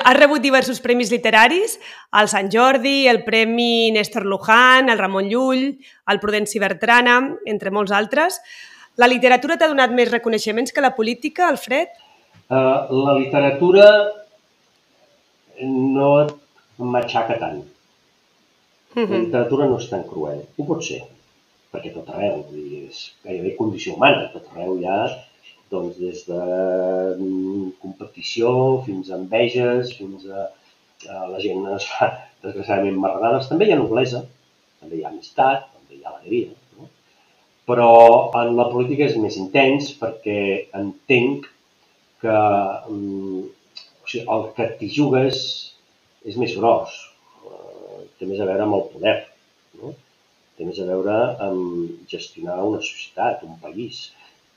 Has 0.00 0.16
rebut 0.16 0.40
diversos 0.40 0.80
premis 0.80 1.10
literaris, 1.12 1.76
el 2.16 2.28
Sant 2.32 2.48
Jordi, 2.48 3.04
el 3.10 3.20
Premi 3.26 3.90
Néstor 3.92 4.24
Luján, 4.24 4.88
el 4.88 4.96
Ramon 4.96 5.28
Llull, 5.28 5.66
el 6.08 6.20
Prudenci 6.22 6.62
Bertrana, 6.62 7.18
entre 7.44 7.72
molts 7.74 7.92
altres. 7.92 8.40
La 9.00 9.08
literatura 9.08 9.56
t'ha 9.56 9.68
donat 9.70 9.92
més 9.96 10.10
reconeixements 10.10 10.74
que 10.76 10.82
la 10.84 10.92
política, 10.96 11.48
Alfred? 11.48 11.92
Uh, 12.50 12.90
la 13.06 13.14
literatura 13.16 13.86
no 15.62 16.10
et 16.24 16.34
matxaca 16.96 17.38
tant. 17.40 17.62
La 18.96 19.22
literatura 19.22 19.68
no 19.70 19.78
és 19.80 19.88
tan 19.88 20.04
cruel. 20.10 20.42
Ho 20.58 20.66
pot 20.68 20.84
ser, 20.84 21.00
perquè 21.72 21.94
tot 21.94 22.10
arreu, 22.12 22.42
és 22.82 23.02
gairebé 23.24 23.54
condició 23.56 23.94
humana, 23.96 24.28
tot 24.34 24.48
arreu 24.52 24.76
hi 24.80 24.88
ha 24.90 25.00
doncs, 25.70 25.98
des 26.02 26.24
de 26.26 26.40
mm, 27.16 27.66
competició 27.82 28.54
fins 28.86 29.10
a 29.10 29.18
enveges, 29.20 29.94
fins 29.96 30.26
a, 30.26 30.48
a 31.14 31.20
la 31.30 31.40
gent 31.44 31.68
es 31.76 31.86
fa 31.92 32.10
desgraciadament 32.42 32.98
marranades. 33.00 33.48
També 33.48 33.68
hi 33.68 33.76
ha 33.76 33.78
noblesa, 33.80 34.24
també 34.82 34.98
hi 34.98 35.04
ha 35.06 35.12
amistat, 35.14 35.70
també 35.76 36.00
hi 36.00 36.04
ha 36.04 36.16
alegria. 36.16 36.59
Però 37.70 37.90
en 38.40 38.56
la 38.58 38.66
política 38.72 39.06
és 39.06 39.16
més 39.22 39.36
intens 39.38 39.92
perquè 40.00 40.40
entenc 40.74 41.46
que 42.20 42.36
mm, 42.90 43.42
o 44.02 44.10
sigui, 44.10 44.26
el 44.26 44.46
que 44.56 44.68
t'hi 44.78 44.90
jugues 44.96 45.40
és 46.26 46.36
més 46.40 46.54
gros, 46.58 46.96
eh, 47.46 48.00
té 48.18 48.28
més 48.28 48.40
a 48.40 48.48
veure 48.48 48.66
amb 48.66 48.76
el 48.80 48.86
poder, 48.92 49.16
no? 49.80 49.94
té 50.58 50.66
més 50.68 50.80
a 50.82 50.86
veure 50.88 51.16
amb 51.46 52.08
gestionar 52.10 52.58
una 52.66 52.82
societat, 52.84 53.46
un 53.46 53.56
país, 53.62 54.10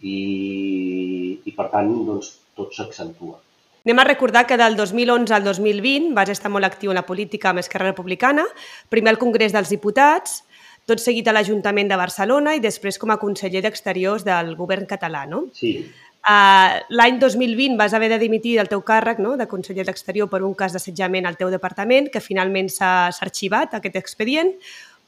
i, 0.03 0.17
i 1.47 1.53
per 1.55 1.69
tant 1.71 1.93
doncs, 2.09 2.33
tot 2.57 2.75
s'accentua. 2.75 3.37
Anem 3.83 3.99
a 3.99 4.07
recordar 4.07 4.45
que 4.47 4.57
del 4.59 4.75
2011 4.79 5.35
al 5.35 5.43
2020 5.47 6.11
vas 6.15 6.31
estar 6.31 6.51
molt 6.51 6.67
actiu 6.67 6.91
en 6.91 6.99
la 6.99 7.07
política 7.07 7.51
amb 7.51 7.59
Esquerra 7.63 7.89
Republicana, 7.91 8.45
primer 8.91 9.13
al 9.13 9.19
Congrés 9.19 9.55
dels 9.55 9.71
Diputats, 9.71 10.41
tot 10.89 10.99
seguit 10.99 11.27
a 11.27 11.33
l'Ajuntament 11.35 11.89
de 11.91 11.99
Barcelona 11.99 12.55
i 12.57 12.63
després 12.63 12.99
com 12.99 13.13
a 13.13 13.19
conseller 13.21 13.61
d'Exteriors 13.63 14.25
del 14.27 14.55
govern 14.59 14.87
català, 14.89 15.25
no? 15.29 15.45
Sí. 15.55 15.77
Uh, 16.23 16.79
L'any 16.95 17.17
2020 17.19 17.75
vas 17.79 17.93
haver 17.93 18.07
de 18.13 18.19
dimitir 18.19 18.55
del 18.55 18.69
teu 18.71 18.79
càrrec 18.87 19.17
no? 19.19 19.33
de 19.35 19.47
conseller 19.51 19.83
d'Exterior 19.83 20.29
per 20.31 20.39
un 20.47 20.53
cas 20.55 20.71
d'assetjament 20.71 21.27
al 21.27 21.35
teu 21.39 21.51
departament, 21.51 22.07
que 22.11 22.23
finalment 22.23 22.71
s'ha 22.71 22.93
arxivat, 23.11 23.75
aquest 23.75 23.97
expedient, 23.99 24.53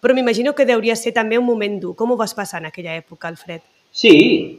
però 0.03 0.15
m'imagino 0.15 0.51
que 0.55 0.67
hauria 0.73 0.95
ser 0.99 1.15
també 1.15 1.39
un 1.39 1.47
moment 1.47 1.79
dur. 1.79 1.93
Com 1.95 2.11
ho 2.11 2.19
vas 2.19 2.35
passar 2.35 2.59
en 2.59 2.67
aquella 2.67 2.97
època, 2.99 3.31
Alfred? 3.31 3.63
Sí, 3.95 4.11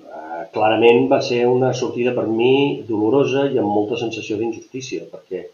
uh, 0.08 0.46
clarament 0.52 1.10
va 1.12 1.20
ser 1.20 1.42
una 1.48 1.74
sortida 1.76 2.16
per 2.16 2.24
mi 2.28 2.84
dolorosa 2.88 3.44
i 3.52 3.60
amb 3.60 3.68
molta 3.68 4.00
sensació 4.00 4.40
d'injustícia, 4.40 5.04
perquè 5.12 5.44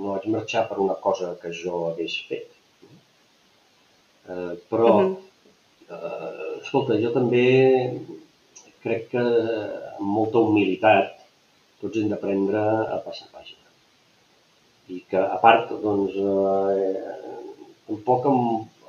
no 0.00 0.14
vaig 0.14 0.24
marxar 0.32 0.64
per 0.70 0.80
una 0.80 0.96
cosa 0.96 1.34
que 1.42 1.52
jo 1.52 1.90
hagués 1.90 2.16
fet. 2.28 2.48
Uh, 4.22 4.54
però, 4.70 4.90
uh 4.90 5.02
-huh. 5.02 5.16
uh, 5.90 6.62
escolta, 6.62 7.00
jo 7.00 7.10
també 7.10 7.46
crec 8.82 9.08
que 9.10 9.22
amb 9.22 10.08
molta 10.18 10.38
humilitat 10.38 11.22
tots 11.80 11.98
hem 11.98 12.08
d'aprendre 12.10 12.62
a 12.94 12.98
passar 13.04 13.28
pàgina. 13.34 13.66
I 14.88 15.00
que, 15.10 15.18
a 15.18 15.38
part, 15.42 15.70
doncs, 15.82 16.14
eh, 16.14 17.32
tampoc 17.86 18.26
em, 18.30 18.40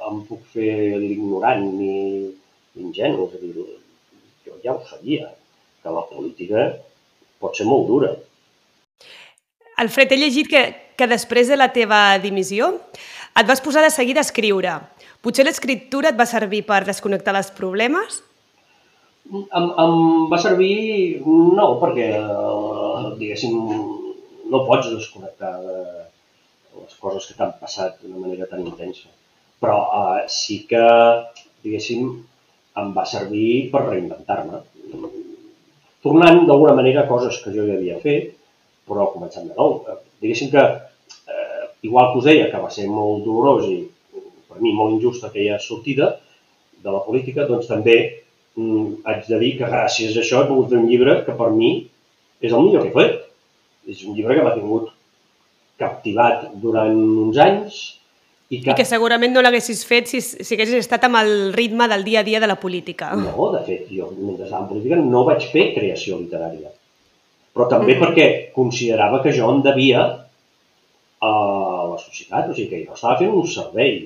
em 0.09 0.19
puc 0.29 0.45
fer 0.53 0.73
l'ignorant 1.01 1.63
ni 1.77 1.95
l'ingenu. 2.75 3.27
És 3.29 3.37
a 3.37 3.41
dir, 3.41 3.65
jo 4.45 4.59
ja 4.65 4.75
ho 4.75 4.81
sabia, 4.89 5.31
que 5.81 5.93
la 5.97 6.05
política 6.09 6.67
pot 7.41 7.57
ser 7.57 7.67
molt 7.69 7.89
dura. 7.89 8.13
Alfred, 9.81 10.13
he 10.13 10.21
llegit 10.21 10.49
que, 10.49 10.63
que 10.97 11.09
després 11.09 11.49
de 11.49 11.57
la 11.57 11.71
teva 11.73 12.19
dimissió 12.23 12.75
et 13.39 13.47
vas 13.49 13.61
posar 13.61 13.83
de 13.83 13.91
seguida 13.93 14.21
a 14.21 14.27
escriure. 14.27 14.75
Potser 15.23 15.45
l'escriptura 15.47 16.11
et 16.11 16.19
va 16.19 16.27
servir 16.29 16.63
per 16.67 16.83
desconnectar 16.85 17.33
dels 17.35 17.51
problemes? 17.55 18.21
Em, 19.31 19.67
em 19.83 19.93
va 20.31 20.39
servir, 20.43 21.21
no, 21.23 21.67
perquè, 21.81 22.09
eh, 22.19 23.13
diguéssim, 23.21 23.55
no 24.51 24.63
pots 24.67 24.91
desconnectar 24.91 25.53
de 25.63 25.77
les 26.81 26.97
coses 26.99 27.29
que 27.29 27.37
t'han 27.37 27.55
passat 27.61 28.01
d'una 28.01 28.19
manera 28.25 28.49
tan 28.51 28.65
intensa. 28.65 29.07
Però 29.63 29.79
eh, 30.01 30.25
sí 30.27 30.63
que, 30.69 30.83
diguéssim, 31.63 32.09
em 32.81 32.93
va 32.97 33.07
servir 33.07 33.69
per 33.73 33.85
reinventar-me. 33.87 34.61
Tornant 36.03 36.41
d'alguna 36.49 36.75
manera 36.75 37.07
coses 37.07 37.39
que 37.43 37.53
jo 37.55 37.63
ja 37.69 37.77
havia 37.79 38.01
fet, 38.03 38.33
però 38.89 39.07
començant 39.13 39.47
de 39.47 39.55
nou. 39.55 39.79
Diguéssim 40.19 40.51
que, 40.51 40.63
eh, 41.31 41.42
igual 41.83 42.11
que 42.11 42.19
us 42.21 42.27
deia, 42.29 42.49
que 42.51 42.61
va 42.63 42.71
ser 42.73 42.87
molt 42.89 43.23
dolorós 43.27 43.67
i 43.69 43.79
per 44.49 44.61
mi 44.63 44.73
molt 44.75 44.97
injusta 44.97 45.29
aquella 45.29 45.59
sortida 45.59 46.13
de 46.83 46.91
la 46.91 47.01
política, 47.05 47.47
doncs 47.49 47.69
també 47.69 47.97
mm, 48.55 49.03
haig 49.07 49.27
de 49.29 49.39
dir 49.41 49.53
que 49.59 49.69
gràcies 49.69 50.15
a 50.15 50.23
això 50.23 50.43
he 50.43 50.49
pogut 50.49 50.71
fer 50.71 50.81
un 50.81 50.89
llibre 50.89 51.21
que 51.27 51.35
per 51.37 51.51
mi 51.55 51.73
és 52.43 52.51
el 52.51 52.63
millor 52.65 52.85
que 52.85 52.91
he 52.91 52.97
fet. 52.97 53.19
És 53.89 54.03
un 54.07 54.15
llibre 54.15 54.37
que 54.37 54.43
m'ha 54.45 54.55
tingut 54.55 54.91
captivat 55.79 56.47
durant 56.63 56.95
uns 56.95 57.39
anys 57.41 57.81
i 58.53 58.59
que, 58.61 58.71
I 58.71 58.77
que 58.77 58.85
segurament 58.85 59.33
no 59.33 59.41
l'haguessis 59.41 59.81
fet 59.87 60.09
si, 60.11 60.19
si 60.21 60.55
haguessis 60.55 60.83
estat 60.83 61.07
amb 61.07 61.17
el 61.23 61.31
ritme 61.55 61.87
del 61.89 62.03
dia 62.05 62.21
a 62.21 62.27
dia 62.27 62.41
de 62.43 62.49
la 62.49 62.59
política. 62.59 63.09
No, 63.17 63.49
de 63.55 63.63
fet, 63.65 63.87
jo 63.89 64.11
mentre 64.13 64.45
estava 64.45 64.63
en 64.65 64.69
política 64.69 64.99
no 65.01 65.23
vaig 65.27 65.47
fer 65.51 65.71
creació 65.73 66.19
literària. 66.21 66.69
Però 67.53 67.67
també 67.71 67.95
mm. 67.95 68.03
perquè 68.03 68.27
considerava 68.53 69.23
que 69.23 69.33
jo 69.33 69.49
em 69.49 69.63
devia 69.65 70.03
a 71.23 71.33
la 71.93 72.01
societat, 72.01 72.49
o 72.49 72.57
sigui 72.57 72.69
que 72.71 72.83
jo 72.87 72.97
estava 72.97 73.19
fent 73.21 73.33
un 73.33 73.49
servei 73.49 73.97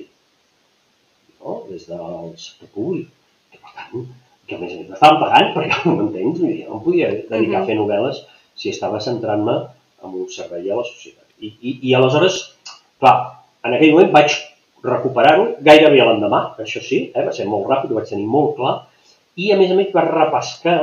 no? 1.40 1.62
des 1.68 1.86
del 1.90 2.34
sector 2.36 2.72
públic. 2.74 3.08
Que, 3.52 3.60
per 3.62 3.72
tant, 3.76 4.08
que 4.48 4.56
a 4.56 4.60
més 4.60 4.74
a 4.74 4.80
més 4.80 4.90
m'estaven 4.90 5.22
pagant 5.22 5.50
perquè 5.56 5.80
no 5.84 5.96
m'entens, 5.96 6.42
jo 6.42 6.68
no 6.68 6.78
em 6.80 6.84
podia 6.84 7.10
dedicar 7.30 7.62
a 7.62 7.66
fer 7.68 7.78
novel·les 7.78 8.22
si 8.58 8.72
estava 8.72 9.00
centrant-me 9.04 9.56
en 10.04 10.14
un 10.22 10.28
servei 10.32 10.70
a 10.70 10.78
la 10.78 10.86
societat. 10.86 11.26
I, 11.38 11.52
i, 11.60 11.74
i 11.90 11.94
aleshores, 11.94 12.40
clar, 13.02 13.16
en 13.66 13.76
aquell 13.76 13.94
moment 13.94 14.14
vaig 14.14 14.34
recuperar-ho 14.84 15.50
gairebé 15.66 16.04
l'endemà, 16.04 16.40
això 16.62 16.82
sí, 16.84 17.08
eh, 17.12 17.24
va 17.26 17.34
ser 17.34 17.46
molt 17.50 17.66
ràpid, 17.70 17.92
ho 17.92 17.98
vaig 17.98 18.10
tenir 18.10 18.26
molt 18.30 18.56
clar, 18.58 18.74
i 19.38 19.52
a 19.54 19.58
més 19.58 19.70
a 19.70 19.78
més 19.78 19.92
vaig 19.94 20.10
repescar 20.10 20.78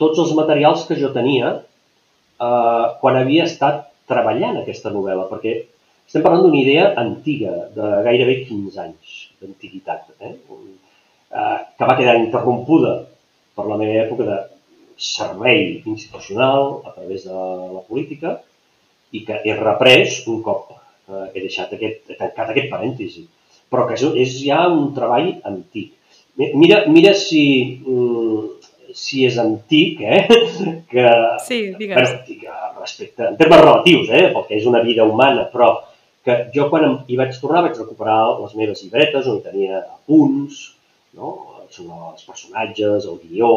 tots 0.00 0.20
els 0.22 0.34
materials 0.36 0.84
que 0.88 0.96
jo 1.00 1.10
tenia 1.14 1.54
eh, 1.58 2.84
quan 3.00 3.20
havia 3.20 3.48
estat 3.48 3.86
treballant 4.08 4.60
aquesta 4.60 4.92
novel·la, 4.92 5.28
perquè 5.30 5.58
estem 6.08 6.24
parlant 6.24 6.46
d'una 6.46 6.62
idea 6.62 6.88
antiga, 6.96 7.52
de 7.76 7.88
gairebé 8.06 8.40
15 8.48 8.80
anys 8.80 9.16
d'antiguitat. 9.42 10.08
Eh? 10.24 10.34
eh, 11.30 11.58
que 11.76 11.88
va 11.88 11.96
quedar 11.98 12.16
interrompuda 12.18 12.94
per 13.56 13.66
la 13.68 13.76
meva 13.80 14.04
època 14.06 14.24
de 14.24 14.38
servei 14.98 15.82
institucional 15.86 16.80
a 16.88 16.94
través 16.96 17.26
de 17.28 17.34
la 17.76 17.82
política 17.86 18.38
i 19.14 19.22
que 19.26 19.38
he 19.44 19.54
reprès 19.56 20.22
un 20.32 20.40
cop 20.46 20.72
eh, 20.72 21.26
he 21.34 21.44
deixat 21.44 21.74
aquest, 21.76 22.02
he 22.08 22.16
tancat 22.18 22.52
aquest 22.52 22.70
parèntesi, 22.72 23.26
però 23.68 23.86
que 23.88 23.98
és, 23.98 24.34
ja 24.40 24.64
un 24.72 24.90
treball 24.96 25.34
antic. 25.48 25.94
Mira, 26.38 26.84
mira 26.86 27.12
si, 27.18 27.44
mm, 27.82 28.92
si 28.94 29.24
és 29.26 29.38
antic, 29.42 30.00
eh? 30.00 30.24
que, 30.90 31.06
sí, 31.44 31.60
digues. 31.78 31.98
Bueno, 31.98 32.58
respecte, 32.78 33.26
en 33.26 33.36
termes 33.36 33.60
relatius, 33.60 34.10
eh? 34.14 34.28
perquè 34.34 34.58
és 34.60 34.68
una 34.70 34.82
vida 34.84 35.04
humana, 35.04 35.48
però 35.52 35.72
que 36.24 36.38
jo 36.54 36.66
quan 36.72 36.86
hi 37.08 37.16
vaig 37.18 37.36
tornar 37.40 37.64
vaig 37.66 37.78
recuperar 37.78 38.18
les 38.40 38.56
meves 38.58 38.82
llibretes 38.82 39.28
on 39.30 39.40
tenia 39.44 39.84
apunts, 39.84 40.64
no? 41.18 41.36
sobre 41.70 41.96
els 42.12 42.24
personatges, 42.24 43.06
el 43.06 43.18
guió, 43.22 43.52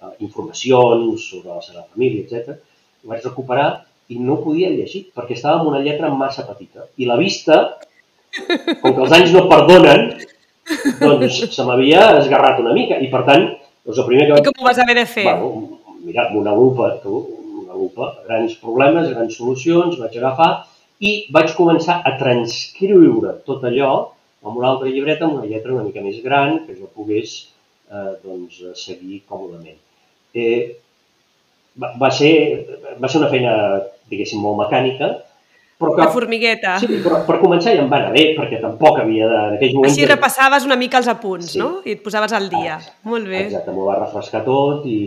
eh, 0.00 0.12
informacions 0.26 1.28
sobre 1.32 1.54
la 1.54 1.62
seva 1.64 1.84
família, 1.84 2.26
etc. 2.26 2.58
Ho 3.04 3.12
vaig 3.12 3.24
recuperar 3.26 3.70
i 4.10 4.18
no 4.18 4.40
podia 4.44 4.70
llegir 4.72 5.06
perquè 5.14 5.36
estava 5.36 5.60
amb 5.60 5.70
una 5.70 5.82
lletra 5.84 6.10
massa 6.14 6.46
petita. 6.48 6.86
I 6.98 7.08
la 7.10 7.18
vista, 7.20 7.60
com 8.82 8.94
que 8.94 9.02
els 9.06 9.16
anys 9.18 9.34
no 9.36 9.46
perdonen, 9.50 10.08
doncs 11.00 11.42
se 11.54 11.66
m'havia 11.66 12.06
esgarrat 12.20 12.62
una 12.62 12.74
mica 12.76 12.98
i 13.02 13.10
per 13.12 13.24
tant, 13.28 13.46
doncs 13.86 13.98
el 13.98 14.08
primer 14.08 14.26
que 14.26 14.34
vaig... 14.36 14.46
I 14.46 14.50
com 14.50 14.64
ho 14.64 14.70
vas 14.70 14.82
haver 14.82 14.98
de 15.00 15.06
fer? 15.10 15.26
Bueno, 15.28 15.78
mira, 16.06 16.26
amb 16.28 16.40
una 16.42 16.54
lupa, 16.56 16.92
tu, 17.02 17.22
una 17.64 17.78
lupa, 17.78 18.12
grans 18.26 18.56
problemes, 18.62 19.10
grans 19.14 19.38
solucions, 19.38 19.98
vaig 20.00 20.18
agafar 20.18 20.52
i 21.00 21.12
vaig 21.32 21.54
començar 21.56 22.00
a 22.04 22.16
transcriure 22.20 23.38
tot 23.46 23.64
allò 23.64 23.92
amb 24.44 24.56
una 24.56 24.68
altra 24.72 24.90
llibreta 24.92 25.26
amb 25.26 25.38
una 25.38 25.48
lletra 25.48 25.74
una 25.74 25.86
mica 25.86 26.04
més 26.04 26.20
gran 26.24 26.62
que 26.66 26.76
jo 26.76 26.90
pogués 26.96 27.38
eh, 27.90 28.12
doncs, 28.24 28.60
seguir 28.80 29.22
còmodament. 29.28 29.78
Eh, 30.36 30.76
va, 31.80 31.94
va, 32.00 32.10
ser, 32.14 32.32
va 33.00 33.08
ser 33.08 33.20
una 33.22 33.32
feina, 33.32 33.54
diguéssim, 34.12 34.40
molt 34.42 34.60
mecànica, 34.62 35.10
però 35.80 35.94
que... 35.96 36.02
La 36.04 36.12
formigueta. 36.12 36.74
Sí, 36.82 37.00
però 37.00 37.22
per 37.24 37.38
començar 37.40 37.72
ja 37.72 37.80
em 37.86 37.88
va 37.88 38.02
anar 38.02 38.12
bé, 38.12 38.26
perquè 38.36 38.60
tampoc 38.60 39.00
havia 39.00 39.28
de... 39.30 39.40
En 39.48 39.56
aquells 39.56 39.78
moments... 39.78 39.96
Així 39.96 40.08
repassaves 40.10 40.68
una 40.68 40.76
mica 40.80 41.00
els 41.00 41.08
apunts, 41.08 41.54
sí. 41.54 41.62
no? 41.62 41.70
I 41.88 41.96
et 41.96 42.02
posaves 42.04 42.34
al 42.36 42.50
dia. 42.52 42.76
Ah, 42.76 42.96
Molt 43.08 43.30
bé. 43.30 43.46
Exacte, 43.46 43.72
m'ho 43.72 43.86
va 43.88 43.96
refrescar 44.02 44.42
tot 44.44 44.84
i, 44.90 44.98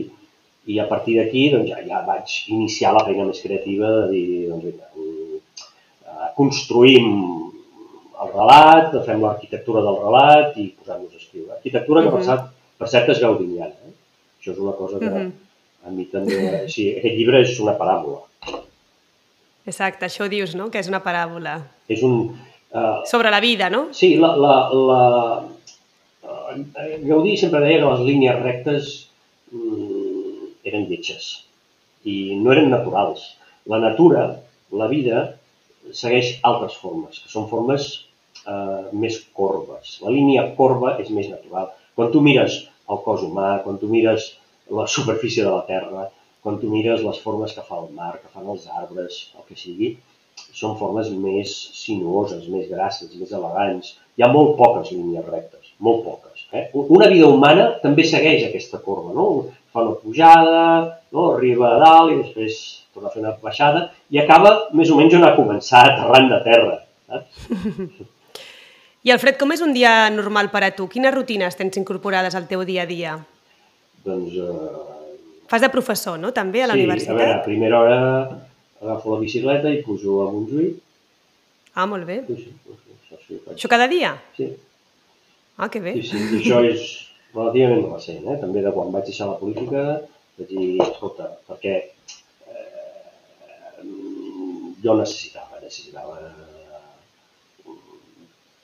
i 0.74 0.80
a 0.82 0.88
partir 0.90 1.20
d'aquí 1.20 1.46
doncs, 1.54 1.70
ja, 1.70 1.84
ja 1.86 2.02
vaig 2.08 2.34
iniciar 2.56 2.96
la 2.98 3.06
feina 3.06 3.28
més 3.30 3.44
creativa 3.46 3.92
de 4.00 4.08
dir, 4.16 4.26
doncs, 4.50 4.66
vinga, 4.72 4.90
construïm 6.38 7.08
el 8.24 8.30
relat, 8.34 8.94
fem 9.06 9.22
l'arquitectura 9.24 9.82
del 9.86 9.98
relat 10.02 10.58
i 10.62 10.70
posar-nos 10.78 11.14
a 11.14 11.22
escriure. 11.22 11.56
Arquitectura 11.58 12.02
que, 12.02 12.08
uh 12.08 12.14
-huh. 12.14 12.18
per, 12.18 12.26
cert, 12.26 12.44
per 12.78 12.88
cert, 12.88 13.10
és 13.10 13.20
gaudiniana. 13.20 13.74
Eh? 13.88 13.94
Això 14.40 14.52
és 14.52 14.60
una 14.60 14.74
cosa 14.74 15.00
que 15.00 15.06
uh 15.06 15.14
-huh. 15.14 15.32
a 15.86 15.90
mi 15.90 16.06
també... 16.06 16.68
Sí, 16.70 16.96
aquest 16.98 17.16
llibre 17.16 17.42
és 17.42 17.60
una 17.60 17.78
paràbola 17.78 18.22
Exacte, 19.66 20.06
això 20.06 20.28
dius, 20.28 20.56
no? 20.60 20.70
Que 20.72 20.82
és 20.84 20.90
una 20.92 21.00
paràbola. 21.04 21.62
És 21.88 22.04
un... 22.04 22.36
Uh, 22.74 23.06
Sobre 23.08 23.30
la 23.32 23.40
vida, 23.40 23.70
no? 23.70 23.86
Sí, 23.94 24.16
la, 24.20 24.36
la, 24.36 24.56
la... 24.74 25.02
Uh, 26.24 26.58
Gaudí 27.08 27.38
sempre 27.38 27.62
deia 27.64 27.80
que 27.80 27.92
les 27.92 28.02
línies 28.04 28.42
rectes 28.42 28.90
mm, 29.54 30.50
eren 30.68 30.88
lletges 30.90 31.30
i 32.04 32.36
no 32.42 32.52
eren 32.52 32.70
naturals. 32.74 33.38
La 33.72 33.80
natura, 33.80 34.26
la 34.76 34.90
vida, 34.92 35.24
segueix 35.92 36.38
altres 36.50 36.76
formes, 36.80 37.20
que 37.24 37.32
són 37.32 37.50
formes 37.52 37.90
uh, 38.46 38.90
més 39.04 39.20
corbes. 39.38 39.98
La 40.06 40.14
línia 40.14 40.48
corba 40.58 40.96
és 41.04 41.12
més 41.18 41.30
natural. 41.32 41.72
Quan 41.98 42.12
tu 42.14 42.24
mires 42.26 42.62
el 42.90 43.02
cos 43.06 43.24
humà, 43.26 43.58
quan 43.66 43.80
tu 43.82 43.90
mires 43.92 44.32
la 44.80 44.88
superfície 44.88 45.44
de 45.44 45.52
la 45.52 45.66
Terra, 45.68 46.08
quan 46.44 46.60
tu 46.60 46.70
mires 46.72 47.04
les 47.04 47.20
formes 47.24 47.54
que 47.56 47.64
fa 47.68 47.80
el 47.82 47.92
mar, 47.96 48.16
que 48.22 48.32
fan 48.34 48.50
els 48.54 48.66
arbres, 48.82 49.20
el 49.38 49.46
que 49.48 49.60
sigui, 49.60 49.94
són 50.60 50.78
formes 50.80 51.12
més 51.26 51.54
sinuoses, 51.78 52.48
més 52.56 52.70
grasses, 52.72 53.14
més 53.20 53.32
elegants. 53.40 53.94
Hi 54.18 54.26
ha 54.26 54.32
molt 54.34 54.58
poques 54.60 54.92
línies 54.92 55.30
rectes, 55.30 55.70
molt 55.88 56.04
poques. 56.08 56.33
Eh? 56.54 56.68
Una 56.74 57.10
vida 57.10 57.28
humana 57.28 57.72
també 57.82 58.06
segueix 58.06 58.46
aquesta 58.46 58.80
corba, 58.84 59.12
no? 59.18 59.28
Fa 59.74 59.82
una 59.82 59.98
pujada, 59.98 60.66
no? 61.12 61.32
arriba 61.34 61.74
a 61.74 61.80
dalt 61.82 62.14
i 62.14 62.20
després 62.22 62.60
torna 62.94 63.10
a 63.10 63.14
fer 63.14 63.24
una 63.24 63.34
baixada 63.42 63.88
i 64.14 64.20
acaba 64.22 64.52
més 64.78 64.92
o 64.94 64.98
menys 65.00 65.16
on 65.18 65.26
ha 65.26 65.34
començat, 65.38 65.98
arran 66.06 66.30
de 66.30 66.42
terra. 66.46 66.76
Saps? 67.10 68.10
I 69.04 69.12
Alfred, 69.12 69.36
com 69.36 69.52
és 69.52 69.60
un 69.66 69.74
dia 69.76 70.08
normal 70.14 70.48
per 70.54 70.62
a 70.64 70.72
tu? 70.72 70.86
Quines 70.88 71.12
rutines 71.12 71.58
tens 71.60 71.76
incorporades 71.82 72.38
al 72.40 72.46
teu 72.48 72.62
dia 72.64 72.86
a 72.86 72.88
dia? 72.88 73.18
Doncs 74.06 74.38
eh, 74.40 74.84
Fas 75.52 75.62
de 75.62 75.70
professor, 75.74 76.16
no?, 76.22 76.32
també, 76.32 76.62
a 76.64 76.70
la 76.70 76.78
sí, 76.78 76.86
universitat? 76.86 77.12
Sí, 77.12 77.18
a 77.18 77.26
veure, 77.26 77.40
a 77.42 77.44
primera 77.44 77.82
hora 77.82 77.98
agafo 78.84 79.16
la 79.16 79.20
bicicleta 79.22 79.74
i 79.74 79.82
pujo 79.84 80.22
a 80.24 80.30
Montjuïc. 80.32 80.78
Ah, 81.74 81.86
molt 81.90 82.08
bé. 82.08 82.22
Sí, 82.30 82.38
sí, 82.46 82.54
sí, 82.54 83.18
sí, 83.28 83.42
faig. 83.42 83.58
això 83.58 83.70
cada 83.72 83.90
dia? 83.92 84.14
Sí. 84.38 84.48
Ah, 85.58 85.70
que 85.70 85.80
bé. 85.80 85.94
Sí, 86.00 86.08
sí, 86.10 86.18
i 86.18 86.40
això 86.42 86.62
és 86.66 86.86
relativament 87.34 87.86
recent, 87.92 88.24
eh? 88.26 88.38
també 88.42 88.64
de 88.66 88.72
quan 88.74 88.94
vaig 88.94 89.06
deixar 89.10 89.30
la 89.30 89.40
política, 89.42 89.84
vaig 90.40 90.50
dir, 90.50 90.70
escolta, 90.86 91.30
perquè 91.50 91.76
eh, 92.50 93.84
jo 94.86 94.96
necessitava, 95.00 95.62
necessitava 95.62 96.18
eh, 96.30 97.76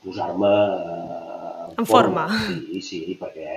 posar-me 0.05 0.53
en, 0.53 1.75
en 1.77 1.89
forma. 1.89 2.25
forma. 2.34 2.63
Sí, 2.79 2.81
sí, 2.86 3.17
perquè 3.22 3.50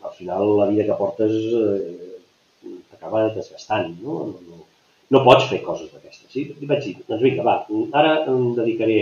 al 0.00 0.12
final 0.16 0.56
la 0.58 0.68
vida 0.72 0.88
que 0.88 0.98
portes 1.00 1.32
eh, 1.36 2.74
t'acaba 2.90 3.28
desgastant, 3.36 3.96
no? 4.04 4.18
No, 4.32 4.44
no? 4.48 4.66
no 5.10 5.24
pots 5.26 5.48
fer 5.50 5.62
coses 5.64 5.90
d'aquestes. 5.92 6.28
Sí? 6.32 6.46
I 6.52 6.68
vaig 6.68 6.84
dir, 6.84 6.94
doncs 7.08 7.24
vinga, 7.24 7.44
va, 7.46 7.56
ara 8.00 8.12
em 8.30 8.52
dedicaré 8.58 9.00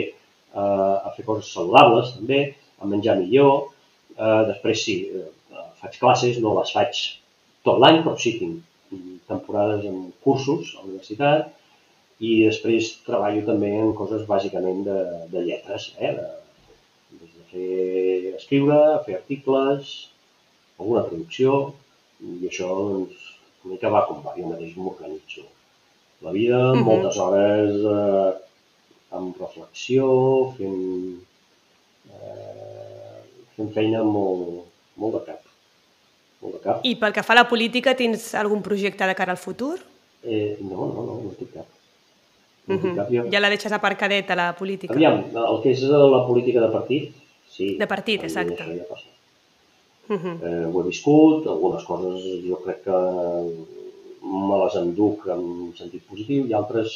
a, 0.55 0.65
a 1.05 1.13
fer 1.17 1.27
coses 1.27 1.51
saludables 1.53 2.15
també, 2.17 2.41
a 2.79 2.89
menjar 2.91 3.19
millor, 3.21 3.69
eh, 4.17 4.43
després 4.53 4.85
sí, 4.85 4.97
eh, 5.21 5.65
faig 5.81 5.99
classes, 6.03 6.41
no 6.43 6.57
les 6.59 6.73
faig 6.75 7.05
tot 7.67 7.79
l'any, 7.83 8.03
però 8.05 8.17
sí 8.19 8.37
tinc 8.39 8.65
temporades 9.29 9.85
en 9.85 10.13
cursos 10.25 10.75
a 10.75 10.83
la 10.83 10.89
universitat 10.89 11.55
i 12.25 12.31
després 12.47 12.95
treballo 13.07 13.45
també 13.47 13.71
en 13.79 13.93
coses 13.99 14.25
bàsicament 14.27 14.81
de, 14.87 14.99
de 15.33 15.43
lletres, 15.47 15.93
eh? 16.01 16.15
de, 16.17 16.29
des 17.21 17.35
de 17.37 17.45
fer 17.53 18.33
escriure, 18.39 18.79
fer 19.07 19.19
articles, 19.21 19.93
alguna 20.79 21.05
traducció, 21.07 21.61
i 22.25 22.49
això 22.51 22.73
doncs, 22.75 23.29
una 23.63 23.75
mica 23.75 23.93
va 23.95 24.05
com 24.09 24.25
va, 24.25 24.35
jo 24.39 24.51
mateix 24.51 24.75
m'organitzo. 24.79 25.45
La 26.27 26.35
vida, 26.35 26.59
uh 26.59 26.77
-huh. 26.77 26.85
moltes 26.89 27.19
hores 27.23 27.77
eh, 27.95 28.33
amb 29.19 29.39
reflexió, 29.45 30.09
fent, 30.57 31.21
eh, 32.11 32.68
fent 33.59 33.75
feina 33.75 34.05
molt, 34.07 34.65
molt 35.03 35.19
de 35.19 35.25
cap. 35.27 35.43
Molt 36.45 36.57
de 36.57 36.63
cap. 36.65 36.87
I 36.87 36.95
pel 37.01 37.15
que 37.17 37.25
fa 37.27 37.35
a 37.35 37.41
la 37.43 37.49
política, 37.51 37.97
tens 37.99 38.31
algun 38.39 38.63
projecte 38.63 39.07
de 39.11 39.17
cara 39.19 39.35
al 39.35 39.43
futur? 39.43 39.77
Eh, 40.23 40.57
no, 40.63 40.87
no, 40.87 41.05
no, 41.09 41.19
no 41.25 41.35
tinc 41.39 41.53
cap. 41.55 41.67
No 42.69 42.77
uh 42.77 42.81
-huh. 42.81 42.95
cap. 42.97 43.11
Jo... 43.11 43.27
Ja 43.33 43.41
la 43.41 43.49
deixes 43.49 43.73
aparcadet 43.73 44.31
a 44.31 44.37
la 44.37 44.49
política. 44.57 44.95
Aviam, 44.95 45.25
el 45.35 45.63
que 45.63 45.71
és 45.71 45.83
la 45.83 46.27
política 46.27 46.61
de 46.61 46.69
partit, 46.69 47.13
sí. 47.49 47.77
De 47.79 47.87
partit, 47.87 48.23
exacte. 48.23 48.63
Això 48.63 48.77
ja 48.79 48.89
passa. 48.89 49.09
Uh 50.09 50.17
-huh. 50.17 50.37
eh, 50.47 50.67
ho 50.73 50.81
he 50.81 50.87
viscut, 50.87 51.47
algunes 51.47 51.85
coses 51.85 52.23
jo 52.49 52.57
crec 52.65 52.83
que 52.85 52.99
me 54.23 54.57
les 54.65 54.75
enduc 54.75 55.27
en 55.27 55.73
sentit 55.77 56.03
positiu 56.09 56.47
i 56.47 56.53
altres 56.53 56.95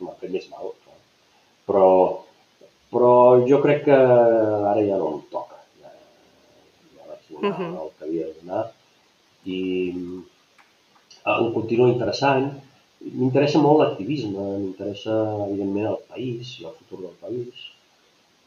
m'han 0.00 0.16
fet 0.20 0.30
més 0.30 0.48
mal. 0.50 0.72
Però, 1.66 1.90
però 2.92 3.12
jo 3.48 3.60
crec 3.64 3.84
que 3.84 3.98
ara 4.72 4.82
ja 4.88 4.98
no 5.00 5.08
em 5.14 5.22
toca. 5.30 5.56
Ja, 5.82 5.92
ja 6.96 7.08
vaig 7.10 7.25
donar 7.40 7.52
uh 7.52 7.58
-huh. 7.58 7.82
el 7.82 7.90
que 7.96 8.04
havia 8.04 8.26
de 8.26 8.34
donar 8.40 8.64
i 9.44 9.58
eh, 11.26 11.38
em 11.40 11.52
continua 11.52 11.88
interessant. 11.88 12.46
M'interessa 13.00 13.58
molt 13.62 13.78
l'activisme, 13.80 14.44
m'interessa 14.60 15.14
evidentment 15.48 15.86
el 15.92 16.00
país 16.12 16.58
i 16.60 16.64
el 16.64 16.74
futur 16.78 17.00
del 17.04 17.16
país. 17.24 17.54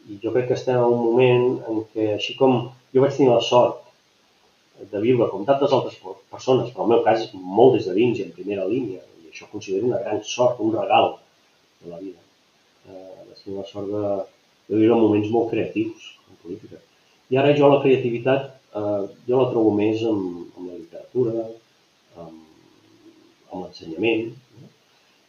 I 0.09 0.19
jo 0.23 0.31
crec 0.33 0.47
que 0.47 0.57
estem 0.59 0.75
en 0.75 0.93
un 0.95 1.03
moment 1.07 1.45
en 1.69 1.83
què, 1.93 2.13
així 2.17 2.35
com 2.35 2.71
jo 2.93 3.01
vaig 3.01 3.15
tenir 3.15 3.31
la 3.31 3.41
sort 3.41 3.85
de 4.91 4.99
viure 5.03 5.27
com 5.29 5.45
tantes 5.45 5.73
altres 5.75 5.97
persones, 6.31 6.71
però 6.71 6.85
en 6.85 6.89
el 6.89 6.93
meu 6.95 7.03
cas 7.03 7.29
molt 7.33 7.75
des 7.75 7.87
de 7.89 7.93
dins 7.93 8.19
i 8.19 8.25
en 8.25 8.35
primera 8.35 8.67
línia, 8.67 9.01
i 9.21 9.31
això 9.31 9.47
considero 9.51 9.87
una 9.87 9.99
gran 10.03 10.23
sort, 10.23 10.59
un 10.59 10.75
regal 10.75 11.15
de 11.83 11.91
la 11.91 11.99
vida. 11.99 12.21
Eh, 12.87 13.25
de 13.27 13.35
tenir 13.43 13.57
la 13.59 13.65
sort 13.67 13.91
de, 13.91 14.05
de 14.69 14.79
viure 14.79 14.99
moments 15.01 15.29
molt 15.33 15.51
creatius 15.51 16.13
en 16.29 16.39
política. 16.43 16.79
I 17.29 17.37
ara 17.37 17.53
jo 17.57 17.69
la 17.69 17.81
creativitat, 17.83 18.55
eh, 18.75 19.05
jo 19.27 19.41
la 19.41 19.49
trobo 19.51 19.73
més 19.75 20.01
en, 20.01 20.19
en 20.57 20.67
la 20.67 20.75
literatura, 20.77 21.45
en, 22.17 22.33
en 23.53 23.63
l'ensenyament, 23.63 24.33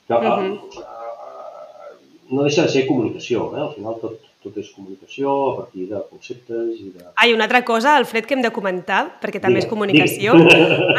que 0.07 0.15
uh 0.15 0.21
-huh. 0.21 0.59
eh, 0.81 1.95
no 2.31 2.43
deixa 2.43 2.63
de 2.63 2.69
ser 2.69 2.87
comunicació, 2.87 3.53
eh? 3.57 3.61
al 3.61 3.75
final 3.75 3.97
tot, 4.01 4.19
tot 4.43 4.57
és 4.57 4.71
comunicació 4.73 5.33
a 5.53 5.57
partir 5.57 5.87
de 5.89 5.99
conceptes 6.11 6.81
i 6.81 6.93
de... 6.97 7.05
Ah, 7.15 7.27
i 7.29 7.33
una 7.33 7.45
altra 7.45 7.65
cosa, 7.65 7.97
Alfred, 7.97 8.25
que 8.27 8.35
hem 8.35 8.43
de 8.43 8.51
comentar, 8.51 9.19
perquè 9.21 9.41
també 9.41 9.61
digue, 9.61 9.67
és 9.67 9.71
comunicació. 9.71 10.35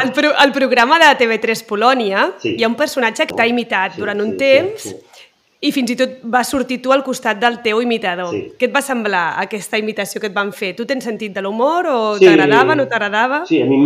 El, 0.02 0.12
pro, 0.12 0.30
el 0.44 0.52
programa 0.52 0.98
de 0.98 1.10
TV3 1.20 1.66
Polònia, 1.66 2.32
sí. 2.38 2.56
hi 2.58 2.64
ha 2.64 2.68
un 2.68 2.76
personatge 2.76 3.26
que 3.26 3.34
t'ha 3.34 3.46
imitat 3.46 3.94
sí, 3.94 4.00
durant 4.00 4.20
un 4.20 4.30
sí, 4.32 4.36
temps 4.36 4.82
sí, 4.82 4.88
sí. 4.88 5.11
I 5.62 5.70
fins 5.70 5.92
i 5.94 5.96
tot 5.98 6.22
va 6.26 6.42
sortir 6.42 6.80
tu 6.82 6.90
al 6.94 7.04
costat 7.06 7.38
del 7.38 7.60
teu 7.62 7.80
imitador. 7.84 8.32
Sí. 8.34 8.42
Què 8.58 8.66
et 8.66 8.74
va 8.74 8.82
semblar 8.82 9.24
aquesta 9.42 9.78
imitació 9.78 10.20
que 10.20 10.30
et 10.30 10.34
van 10.34 10.50
fer? 10.56 10.72
Tu 10.78 10.86
tens 10.90 11.04
sentit 11.06 11.34
de 11.34 11.44
l'humor 11.44 11.86
o 11.90 11.98
sí, 12.18 12.26
t'agradava, 12.26 12.74
no 12.78 12.88
t'agradava? 12.90 13.42
Sí, 13.46 13.60
a 13.62 13.68
mi, 13.68 13.78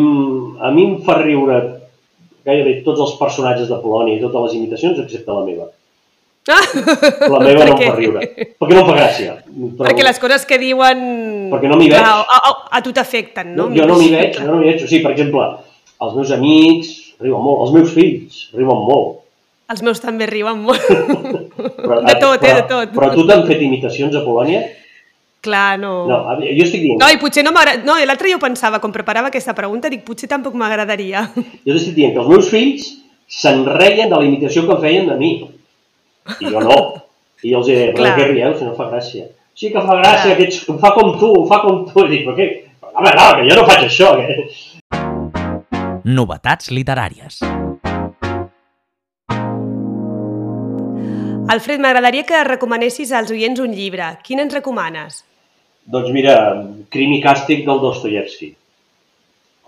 a 0.56 0.70
mi 0.72 0.86
em 0.88 0.94
fa 1.04 1.18
riure 1.20 1.58
gairebé 2.46 2.78
tots 2.86 3.02
els 3.04 3.16
personatges 3.18 3.68
de 3.68 3.80
Polònia 3.82 4.16
i 4.16 4.22
totes 4.22 4.46
les 4.46 4.56
imitacions, 4.60 5.02
excepte 5.02 5.34
la 5.36 5.44
meva. 5.44 5.68
Ah, 6.48 6.62
la 7.34 7.40
meva 7.42 7.64
no 7.68 7.74
em 7.74 7.82
fa 7.82 7.94
riure. 7.98 8.22
Perquè 8.56 8.72
no 8.72 8.82
em 8.84 8.88
fa 8.88 8.96
gràcia. 8.96 9.36
Però... 9.50 9.82
Perquè 9.82 10.06
les 10.06 10.22
coses 10.22 10.46
que 10.48 10.60
diuen... 10.62 11.04
Perquè 11.52 11.70
no 11.72 11.78
m'hi 11.80 11.90
veig. 11.90 12.06
A, 12.06 12.38
a, 12.38 12.54
a 12.78 12.82
tu 12.86 12.94
t'afecten, 12.96 13.52
no? 13.58 13.68
Jo 13.74 13.88
no 13.90 13.98
m'hi 13.98 14.12
veig, 14.14 14.38
jo 14.38 14.46
no 14.46 14.60
m'hi 14.60 14.70
veig. 14.70 14.86
O 14.86 14.88
sigui, 14.88 15.02
per 15.04 15.12
exemple, 15.16 15.44
els 16.06 16.16
meus 16.16 16.32
amics 16.38 16.94
riuen 17.20 17.42
molt, 17.42 17.66
els 17.66 17.76
meus 17.76 17.94
fills 17.96 18.42
riuen 18.54 18.84
molt. 18.86 19.25
Els 19.66 19.82
meus 19.82 19.98
també 20.02 20.28
riuen 20.30 20.60
molt. 20.62 20.82
però, 20.86 22.00
de 22.06 22.16
tot, 22.22 22.38
però, 22.38 22.50
eh, 22.50 22.58
de 22.60 22.66
tot. 22.70 22.92
Però 22.94 23.08
tu 23.14 23.24
t'han 23.26 23.46
fet 23.48 23.62
imitacions 23.66 24.14
a 24.14 24.22
Polònia? 24.22 24.62
Clar, 25.46 25.78
no. 25.78 25.92
No, 26.10 26.20
jo 26.42 26.64
estic 26.64 26.82
dient... 26.82 27.00
No, 27.02 27.08
i 27.10 27.18
potser 27.22 27.44
no 27.46 27.52
m'agrada... 27.54 27.82
No, 27.86 27.96
l'altre 28.06 28.30
jo 28.32 28.38
pensava, 28.42 28.80
quan 28.82 28.94
preparava 28.94 29.30
aquesta 29.30 29.54
pregunta, 29.58 29.90
dic, 29.92 30.04
potser 30.06 30.30
tampoc 30.30 30.54
m'agradaria. 30.58 31.26
Jo 31.66 31.74
estic 31.74 31.94
dient 31.98 32.14
que 32.14 32.22
els 32.22 32.30
meus 32.30 32.50
fills 32.50 32.88
se'n 33.30 33.64
reien 33.66 34.10
de 34.10 34.16
la 34.18 34.26
imitació 34.26 34.66
que 34.68 34.78
feien 34.82 35.10
de 35.10 35.18
mi. 35.18 35.32
I 36.40 36.50
jo 36.50 36.62
no. 36.62 36.78
I 37.46 37.54
els 37.54 37.68
diré, 37.68 37.90
però 37.94 38.14
què 38.16 38.30
rieu 38.30 38.54
si 38.58 38.66
no 38.66 38.74
fa 38.78 38.88
gràcia? 38.90 39.28
Sí 39.56 39.70
que 39.74 39.82
fa 39.82 39.98
gràcia, 40.00 40.34
que 40.38 40.48
ets, 40.48 40.62
fa 40.82 40.90
com 40.96 41.14
tu, 41.20 41.30
fa 41.50 41.62
com 41.66 41.84
tu. 41.90 42.06
I 42.06 42.12
dic, 42.14 42.26
però 42.26 42.38
què? 42.38 42.48
Home, 42.96 43.12
no, 43.18 43.28
que 43.36 43.46
jo 43.50 43.60
no 43.60 43.68
faig 43.68 43.86
això. 43.86 44.14
Que... 44.18 44.26
Novetats 46.16 46.70
literàries. 46.74 47.42
Alfred, 51.46 51.78
m'agradaria 51.78 52.24
que 52.26 52.38
recomanessis 52.46 53.12
als 53.14 53.30
oients 53.30 53.60
un 53.62 53.74
llibre. 53.74 54.06
Quin 54.26 54.42
ens 54.42 54.54
recomanes? 54.56 55.20
Doncs 55.94 56.08
mira, 56.14 56.34
Crim 56.90 57.12
i 57.14 57.20
càstig 57.22 57.62
del 57.68 57.82
Dostoyevsky. 57.84 58.48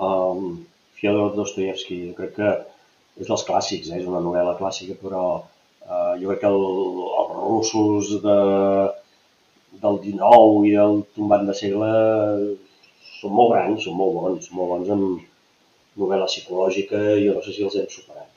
Um, 0.03 0.65
Fyodor 0.99 1.37
Dostoyevsky, 1.37 2.01
jo 2.09 2.17
crec 2.17 2.33
que 2.35 2.49
és 3.23 3.29
dels 3.31 3.45
clàssics, 3.47 3.93
eh? 3.93 4.01
és 4.01 4.09
una 4.11 4.23
novel·la 4.25 4.57
clàssica, 4.59 4.97
però 4.99 5.23
uh, 5.39 6.15
jo 6.19 6.33
crec 6.33 6.43
que 6.43 6.51
el, 6.51 6.67
els 7.23 7.39
russos 7.45 8.11
de, 8.27 8.37
del 9.85 10.03
19 10.09 10.67
i 10.67 10.75
del 10.75 11.01
tombant 11.15 11.47
de 11.47 11.55
segle 11.61 11.93
són 13.21 13.39
molt 13.39 13.55
grans, 13.55 13.87
són 13.87 13.99
molt 14.03 14.19
bons, 14.19 14.51
molt 14.59 14.75
bons 14.75 14.93
en 14.97 15.07
novel·la 16.03 16.27
psicològica, 16.27 17.07
jo 17.23 17.39
no 17.39 17.47
sé 17.47 17.55
si 17.55 17.71
els 17.71 17.79
hem 17.79 17.89
superat. 17.95 18.31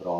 Però 0.00 0.16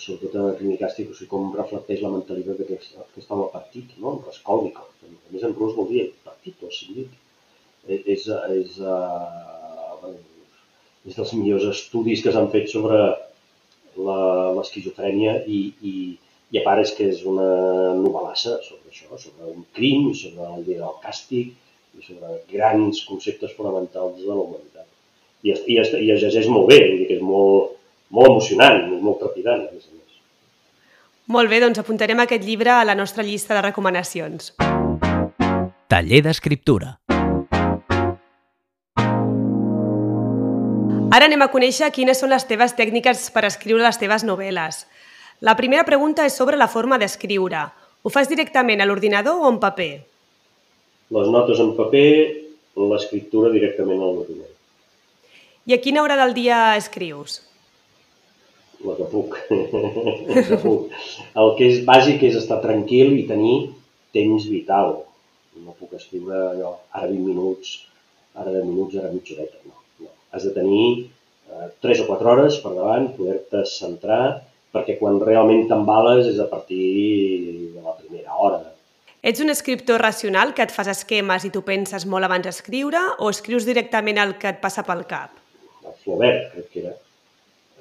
sobretot 0.00 0.60
en 0.60 0.70
el 0.72 0.80
càstig, 0.80 1.10
o 1.10 1.16
sigui, 1.16 1.30
com 1.30 1.52
reflecteix 1.56 2.02
la 2.02 2.12
mentalitat 2.12 2.60
d'aquest 2.60 3.30
home 3.30 3.50
partit, 3.52 3.92
no? 4.02 4.16
Raskolnikov. 4.26 4.90
A 5.04 5.32
més, 5.32 5.44
en 5.44 5.54
rus 5.58 5.76
vol 5.76 5.90
dir 5.90 6.08
partit 6.26 6.62
o 6.64 6.70
sindic. 6.72 7.12
És, 7.84 8.26
és, 8.48 8.78
uh, 8.80 10.12
és 11.04 11.16
dels 11.18 11.32
millors 11.36 11.66
estudis 11.68 12.22
que 12.24 12.32
s'han 12.32 12.50
fet 12.52 12.70
sobre 12.72 13.00
l'esquizofrènia 13.94 15.36
i, 15.46 15.60
i, 15.90 15.94
i 16.50 16.60
a 16.60 16.64
part 16.64 16.82
és 16.82 16.94
que 16.96 17.10
és 17.12 17.22
una 17.28 17.48
novel·lassa 17.98 18.56
sobre 18.64 18.90
això, 18.90 19.18
sobre 19.20 19.52
un 19.52 19.66
crim, 19.76 20.10
sobre 20.18 20.48
la 20.48 20.62
idea 20.62 20.80
del 20.82 20.98
càstig 21.04 21.52
i 21.94 22.06
sobre 22.06 22.40
grans 22.50 23.04
conceptes 23.08 23.54
fonamentals 23.58 24.18
de 24.22 24.30
la 24.30 24.40
humanitat. 24.40 24.88
I, 25.44 25.52
i, 25.52 25.76
i 25.76 26.10
es 26.14 26.22
llegeix 26.24 26.48
molt 26.50 26.70
bé, 26.72 26.80
vull 26.88 27.00
dir 27.02 27.08
que 27.10 27.18
és 27.20 27.24
molt, 27.24 27.63
molt 28.14 28.30
emocionant, 28.30 28.86
molt 29.02 29.20
trepidant, 29.22 29.66
a 29.66 29.72
més 29.74 29.86
a 29.88 29.92
més. 29.92 30.18
Molt 31.34 31.50
bé, 31.50 31.60
doncs 31.64 31.80
apuntarem 31.80 32.20
aquest 32.22 32.44
llibre 32.46 32.70
a 32.70 32.84
la 32.86 32.94
nostra 32.94 33.24
llista 33.26 33.56
de 33.56 33.62
recomanacions. 33.64 34.52
Taller 35.90 36.20
d'escriptura. 36.26 36.94
Ara 41.14 41.28
anem 41.28 41.44
a 41.44 41.50
conèixer 41.50 41.92
quines 41.94 42.18
són 42.18 42.32
les 42.32 42.46
teves 42.46 42.74
tècniques 42.74 43.28
per 43.34 43.44
escriure 43.46 43.84
les 43.84 43.98
teves 44.00 44.24
novel·les. 44.26 44.80
La 45.46 45.54
primera 45.58 45.84
pregunta 45.86 46.24
és 46.26 46.34
sobre 46.34 46.58
la 46.58 46.66
forma 46.70 46.98
d'escriure. 46.98 47.60
Ho 48.02 48.10
fas 48.10 48.30
directament 48.30 48.82
a 48.82 48.88
l'ordinador 48.88 49.42
o 49.42 49.50
en 49.50 49.60
paper? 49.62 49.92
Les 51.14 51.30
notes 51.30 51.60
en 51.62 51.72
paper, 51.78 52.10
l'escriptura 52.90 53.52
directament 53.54 54.02
a 54.02 54.10
l'ordinador. 54.10 54.50
I 55.64 55.76
a 55.76 55.80
quina 55.80 56.02
hora 56.02 56.18
del 56.18 56.34
dia 56.36 56.76
escrius? 56.76 57.38
La 58.88 58.94
que 58.98 59.06
puc. 59.10 59.36
la 60.34 60.44
que 60.48 60.58
puc. 60.62 60.94
El 61.42 61.50
que 61.58 61.70
és 61.70 61.82
bàsic 61.88 62.22
és 62.28 62.38
estar 62.40 62.60
tranquil 62.62 63.14
i 63.18 63.26
tenir 63.30 63.56
temps 64.14 64.46
vital. 64.50 64.96
No 65.64 65.74
puc 65.78 65.94
escriure 65.98 66.38
allò, 66.50 66.74
ara 66.92 67.08
20 67.10 67.26
minuts, 67.28 67.74
ara 68.34 68.50
10 68.50 68.66
minuts, 68.68 68.98
ara 69.00 69.12
mitja 69.14 69.36
horeta. 69.36 69.60
No, 69.68 69.78
no. 70.04 70.10
Has 70.34 70.46
de 70.48 70.54
tenir 70.56 70.86
eh, 71.04 71.68
3 71.84 72.04
o 72.04 72.08
4 72.10 72.32
hores 72.32 72.58
per 72.62 72.74
davant, 72.74 73.10
poder-te 73.16 73.64
centrar, 73.70 74.22
perquè 74.74 74.98
quan 74.98 75.20
realment 75.22 75.68
t'embales 75.70 76.26
és 76.32 76.40
a 76.42 76.48
partir 76.50 76.84
de 77.76 77.82
la 77.84 77.94
primera 78.00 78.34
hora. 78.34 78.62
Ets 79.24 79.40
un 79.40 79.48
escriptor 79.48 80.02
racional 80.04 80.52
que 80.52 80.66
et 80.66 80.74
fas 80.74 80.90
esquemes 80.90 81.46
i 81.48 81.52
tu 81.54 81.62
penses 81.64 82.04
molt 82.04 82.26
abans 82.26 82.44
d'escriure 82.44 83.00
o 83.24 83.30
escrius 83.32 83.64
directament 83.64 84.20
el 84.20 84.36
que 84.42 84.50
et 84.50 84.60
passa 84.60 84.84
pel 84.84 85.06
cap? 85.08 85.38
El 85.86 85.96
Flaubert, 86.02 86.50
crec 86.52 86.68
que 86.72 86.82
era 86.82 86.92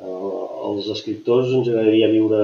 els 0.02 0.90
escriptors 0.94 1.54
ens 1.54 1.70
agradaria 1.70 2.12
viure 2.12 2.44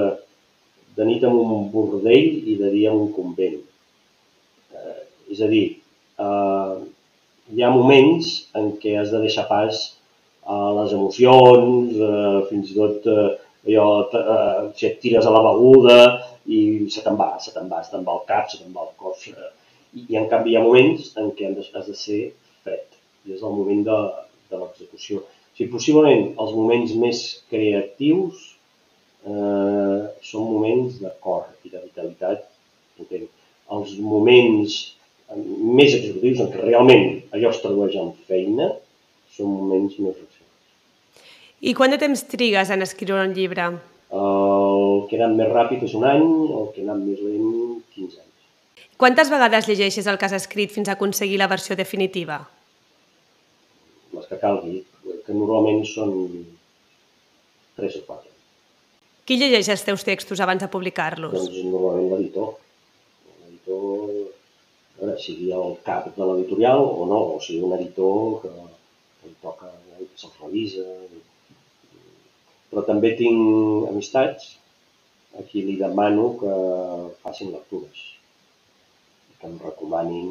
de 0.96 1.06
nit 1.08 1.24
en 1.24 1.36
un 1.36 1.68
bordell 1.72 2.48
i 2.52 2.56
de 2.60 2.70
dia 2.74 2.92
en 2.92 3.04
un 3.06 3.12
convent. 3.14 3.58
Eh, 4.74 4.98
és 5.34 5.40
a 5.40 5.48
dir, 5.50 5.66
eh, 6.24 6.74
hi 7.54 7.62
ha 7.62 7.70
moments 7.74 8.32
en 8.60 8.72
què 8.82 8.96
has 9.00 9.10
de 9.14 9.22
deixar 9.24 9.46
pas 9.48 9.80
a 10.46 10.58
les 10.78 10.92
emocions, 10.98 11.94
eh, 11.94 12.40
fins 12.50 12.70
i 12.70 12.76
tot 12.76 13.06
eh, 13.06 13.28
allò, 13.66 13.88
eh, 14.20 14.70
si 14.76 14.86
et 14.90 15.00
tires 15.00 15.26
a 15.26 15.34
la 15.34 15.42
beguda 15.50 15.98
i 16.46 16.60
se 16.90 17.02
te'n 17.06 17.18
va, 17.18 17.32
se 17.40 17.52
te'n 17.54 17.68
va, 17.70 17.82
se 17.84 17.94
te'n 17.94 18.06
va 18.06 18.18
el 18.18 18.24
cap, 18.30 18.48
se 18.50 18.58
te'n 18.60 18.72
va 18.76 18.86
el 18.86 18.94
cos. 19.00 19.28
Eh, 19.28 19.50
i, 19.94 20.06
I 20.14 20.20
en 20.22 20.30
canvi 20.30 20.54
hi 20.54 20.60
ha 20.60 20.64
moments 20.64 21.12
en 21.20 21.30
què 21.36 21.50
has 21.50 21.86
de 21.86 21.98
ser 21.98 22.22
fred. 22.64 22.86
I 23.26 23.36
és 23.36 23.42
el 23.42 23.54
moment 23.54 23.84
de, 23.90 24.00
de 24.50 24.62
l'execució 24.62 25.22
sigui, 25.56 25.70
possiblement 25.72 26.30
els 26.40 26.54
moments 26.56 26.94
més 27.00 27.20
creatius 27.50 28.46
eh, 29.26 30.00
són 30.24 30.48
moments 30.54 31.00
de 31.02 31.12
cor 31.24 31.46
i 31.64 31.72
de 31.72 31.82
vitalitat 31.82 32.46
potent. 32.98 33.28
Els 33.70 33.92
moments 34.02 34.78
més 35.36 35.94
executius, 35.94 36.40
en 36.42 36.50
què 36.50 36.62
realment 36.64 37.20
allò 37.36 37.52
es 37.52 37.60
tradueix 37.62 37.94
en 38.00 38.10
feina, 38.26 38.70
són 39.36 39.52
moments 39.52 39.94
més 39.98 40.16
racionals. 40.16 40.48
I 41.60 41.74
quant 41.76 41.92
de 41.94 42.00
temps 42.00 42.24
trigues 42.32 42.72
en 42.72 42.82
escriure 42.82 43.22
un 43.28 43.36
llibre? 43.36 43.68
El 44.10 45.04
que 45.06 45.18
ha 45.18 45.22
anat 45.22 45.36
més 45.38 45.52
ràpid 45.52 45.84
és 45.86 45.94
un 45.94 46.06
any, 46.08 46.24
el 46.24 46.70
que 46.74 46.82
ha 46.82 46.88
anat 46.88 47.04
més 47.04 47.20
lent 47.22 47.82
15 47.94 48.18
anys. 48.18 48.88
Quantes 49.00 49.30
vegades 49.32 49.68
llegeixes 49.70 50.08
el 50.10 50.18
que 50.18 50.26
has 50.26 50.34
escrit 50.40 50.72
fins 50.74 50.90
a 50.90 50.96
aconseguir 50.98 51.38
la 51.40 51.48
versió 51.52 51.76
definitiva? 51.78 52.40
Les 54.16 54.26
que 54.26 54.40
calgui 54.40 54.80
que 55.30 55.38
normalment 55.38 55.84
són 55.86 56.10
3 57.78 57.98
o 58.00 58.02
4. 58.08 58.34
Qui 59.28 59.38
llegeix 59.38 59.68
els 59.70 59.86
teus 59.86 60.02
textos 60.06 60.42
abans 60.42 60.62
de 60.64 60.68
publicar-los? 60.72 61.36
Doncs 61.38 61.58
normalment 61.70 62.08
l'editor. 62.10 62.56
L'editor, 63.44 63.84
a 64.98 65.02
veure, 65.04 65.16
sigui 65.22 65.52
el 65.54 65.76
cap 65.86 66.08
de 66.16 66.26
l'editorial 66.26 66.82
o 66.82 67.06
no, 67.06 67.20
o 67.36 67.42
sigui 67.44 67.62
un 67.68 67.76
editor 67.78 68.40
que, 68.42 68.50
que 69.20 69.34
toca, 69.44 69.70
que 70.00 70.08
se'l 70.18 70.34
revisa. 70.40 70.86
Però 72.72 72.82
també 72.88 73.14
tinc 73.20 73.86
amistats 73.92 74.56
a 75.38 75.46
qui 75.46 75.62
li 75.62 75.76
demano 75.78 76.32
que 76.40 76.54
facin 77.22 77.52
lectures, 77.54 78.02
que 79.38 79.46
em 79.46 79.54
recomanin 79.62 80.26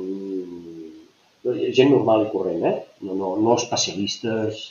gent 1.71 1.93
normal 1.93 2.25
i 2.25 2.31
corrent, 2.33 2.65
eh? 2.67 2.75
No, 3.07 3.15
no, 3.15 3.31
no 3.39 3.55
especialistes, 3.55 4.65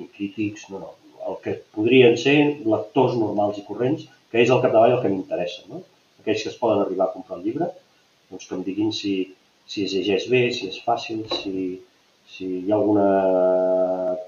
ni 0.00 0.08
crítics, 0.16 0.66
no, 0.72 0.80
no. 0.82 0.94
El 1.30 1.36
que 1.44 1.58
podrien 1.76 2.16
ser 2.18 2.38
lectors 2.64 3.18
normals 3.20 3.60
i 3.60 3.66
corrents, 3.66 4.06
que 4.32 4.40
és 4.42 4.50
el 4.50 4.62
capdavall 4.64 4.96
el 4.96 5.02
que 5.04 5.12
m'interessa, 5.12 5.66
no? 5.68 5.82
Aquells 6.22 6.46
que 6.46 6.52
es 6.52 6.58
poden 6.60 6.82
arribar 6.82 7.08
a 7.08 7.14
comprar 7.14 7.38
el 7.38 7.44
llibre, 7.44 7.70
doncs 8.30 8.48
que 8.48 8.56
em 8.56 8.64
diguin 8.66 8.90
si, 8.96 9.14
si 9.68 9.84
es 9.86 9.94
llegeix 9.96 10.26
bé, 10.32 10.42
si 10.56 10.70
és 10.70 10.80
fàcil, 10.86 11.22
si, 11.42 11.80
si 12.30 12.50
hi 12.60 12.72
ha 12.72 12.78
alguna 12.78 13.06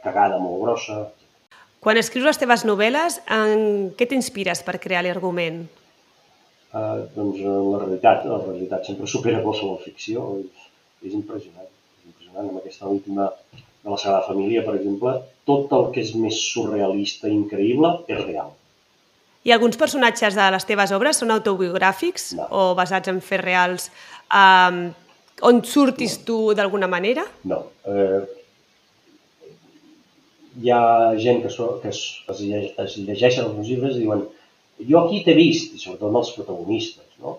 cagada 0.05 0.41
molt 0.43 0.63
grossa. 0.65 0.99
Quan 1.83 1.99
escrius 1.99 2.29
les 2.29 2.39
teves 2.39 2.67
novel·les, 2.69 3.21
en 3.35 3.93
què 3.99 4.07
t'inspires 4.11 4.63
per 4.67 4.79
crear 4.83 5.03
l'argument? 5.07 5.65
Uh, 6.73 7.03
doncs 7.17 7.41
la 7.43 7.81
realitat, 7.83 8.25
la 8.31 8.39
realitat 8.45 8.87
sempre 8.89 9.09
supera 9.11 9.43
qualsevol 9.45 9.81
ficció, 9.83 10.29
és, 10.41 10.69
és 11.05 11.17
impressionant, 11.19 11.69
és 11.69 12.07
impressionant. 12.09 12.49
Amb 12.49 12.61
aquesta 12.63 12.89
última 12.89 13.29
de 13.83 13.91
la 13.91 13.99
Sagrada 13.99 14.29
Família, 14.29 14.63
per 14.65 14.77
exemple, 14.79 15.19
tot 15.48 15.72
el 15.76 15.88
que 15.94 16.02
és 16.05 16.12
més 16.18 16.38
surrealista 16.52 17.28
i 17.28 17.37
increïble 17.37 17.92
és 18.09 18.20
real. 18.24 18.52
I 19.42 19.50
alguns 19.50 19.78
personatges 19.78 20.37
de 20.38 20.50
les 20.55 20.66
teves 20.68 20.92
obres 20.94 21.18
són 21.18 21.33
autobiogràfics 21.35 22.28
no. 22.38 22.46
o 22.50 22.66
basats 22.78 23.11
en 23.11 23.18
fets 23.24 23.42
reals 23.42 23.88
um, 24.31 24.85
on 25.42 25.64
surtis 25.66 26.20
no. 26.20 26.24
tu 26.28 26.37
d'alguna 26.55 26.87
manera? 26.90 27.24
No. 27.50 27.64
Eh, 27.90 28.20
hi 30.62 30.70
ha 30.70 30.83
gent 31.18 31.42
que, 31.42 31.50
so, 31.50 31.72
que 31.83 31.90
es, 31.90 32.02
es, 32.31 32.44
es 32.85 32.96
llegeixen 33.00 33.48
els 33.48 33.66
llibres 33.66 33.96
i 33.96 34.05
diuen 34.05 34.22
jo 34.88 35.00
aquí 35.02 35.22
t'he 35.24 35.35
vist, 35.37 35.74
i 35.74 35.81
sobretot 35.81 36.20
els 36.20 36.33
protagonistes, 36.37 37.09
no? 37.22 37.38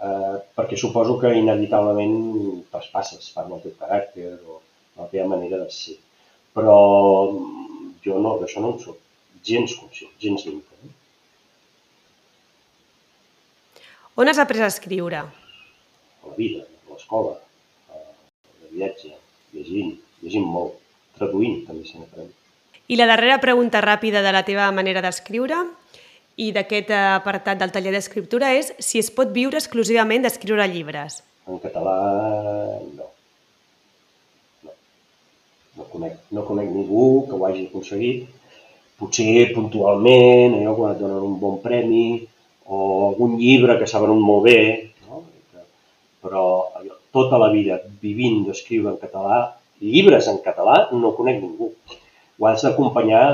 Eh, 0.00 0.36
perquè 0.56 0.78
suposo 0.80 1.18
que 1.20 1.32
inevitablement 1.36 2.14
traspasses 2.72 3.32
part 3.34 3.50
del 3.50 3.64
teu 3.64 3.74
caràcter 3.80 4.30
o 4.48 4.60
la 5.00 5.08
teva 5.12 5.28
manera 5.28 5.58
de 5.60 5.68
ser. 5.74 5.98
Però 6.56 6.78
jo 8.04 8.18
no, 8.18 8.38
d'això 8.40 8.62
no 8.64 8.74
en 8.74 8.80
soc 8.82 8.98
gens 9.46 9.74
conscient, 9.78 10.12
gens 10.20 10.44
dintre. 10.44 10.74
Eh? 10.84 10.90
On 14.16 14.28
has 14.28 14.38
après 14.38 14.62
a 14.62 14.66
escriure? 14.66 15.16
A 15.16 16.26
la 16.26 16.34
vida, 16.36 16.64
a 16.64 16.92
l'escola, 16.92 17.36
de 18.60 18.72
viatge, 18.74 19.14
llegint, 19.54 19.94
llegint 20.24 20.46
molt, 20.46 20.76
traduint 21.16 21.62
també 21.68 21.86
se 21.88 22.00
n'aprèn. 22.00 22.28
I 22.90 22.98
la 22.98 23.06
darrera 23.06 23.38
pregunta 23.40 23.80
ràpida 23.84 24.22
de 24.24 24.32
la 24.34 24.42
teva 24.44 24.66
manera 24.74 25.00
d'escriure 25.04 25.62
i 26.42 26.50
d'aquest 26.56 26.90
apartat 26.90 27.60
del 27.60 27.72
taller 27.72 27.94
d'escriptura 27.94 28.50
és 28.58 28.74
si 28.82 28.98
es 28.98 29.10
pot 29.14 29.30
viure 29.32 29.56
exclusivament 29.60 30.26
d'escriure 30.26 30.66
llibres. 30.68 31.22
En 31.46 31.62
català, 31.62 31.96
no 32.96 33.10
no 35.78 35.86
conec, 35.92 36.18
no 36.34 36.44
conec 36.48 36.68
ningú 36.70 37.26
que 37.28 37.36
ho 37.36 37.46
hagi 37.46 37.66
aconseguit. 37.68 38.28
Potser 39.00 39.52
puntualment, 39.54 40.58
allò 40.58 40.74
quan 40.76 40.94
et 40.94 41.00
donen 41.00 41.24
un 41.24 41.38
bon 41.40 41.56
premi 41.62 42.04
o 42.68 42.80
algun 43.08 43.38
llibre 43.40 43.78
que 43.80 43.88
s'ha 43.88 44.02
venut 44.02 44.20
molt 44.20 44.44
bé, 44.44 44.58
no? 45.08 45.22
però 46.20 46.44
allò, 46.76 46.98
tota 47.16 47.40
la 47.40 47.48
vida 47.54 47.80
vivint 48.02 48.44
d'escriure 48.46 48.92
en 48.92 48.98
català, 49.00 49.38
llibres 49.80 50.28
en 50.28 50.42
català, 50.44 50.76
no 50.92 51.14
conec 51.16 51.40
ningú. 51.40 51.72
Ho 52.38 52.48
has 52.48 52.62
d'acompanyar 52.64 53.24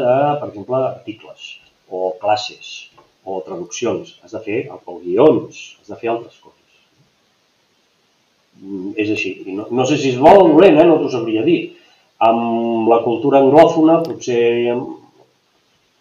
per 0.40 0.48
exemple, 0.48 0.78
articles 0.82 1.48
o 1.90 2.12
classes 2.22 2.90
o 3.26 3.40
traduccions. 3.46 4.16
Has 4.22 4.32
de 4.34 4.42
fer 4.46 4.60
o 4.70 5.00
guions, 5.02 5.76
has 5.80 5.90
de 5.90 5.98
fer 6.00 6.12
altres 6.12 6.38
coses. 6.38 6.62
Mm, 8.62 8.94
és 9.02 9.10
així. 9.12 9.34
I 9.46 9.56
no, 9.58 9.66
no 9.70 9.86
sé 9.86 9.98
si 10.00 10.14
és 10.14 10.20
bo 10.22 10.32
o 10.32 10.46
dolent, 10.54 10.78
eh? 10.78 10.86
no 10.88 11.00
t'ho 11.02 11.10
sabria 11.12 11.44
dir. 11.46 11.74
Amb 12.24 12.88
la 12.88 13.02
cultura 13.04 13.42
anglòfona 13.44 13.98
potser 14.04 14.72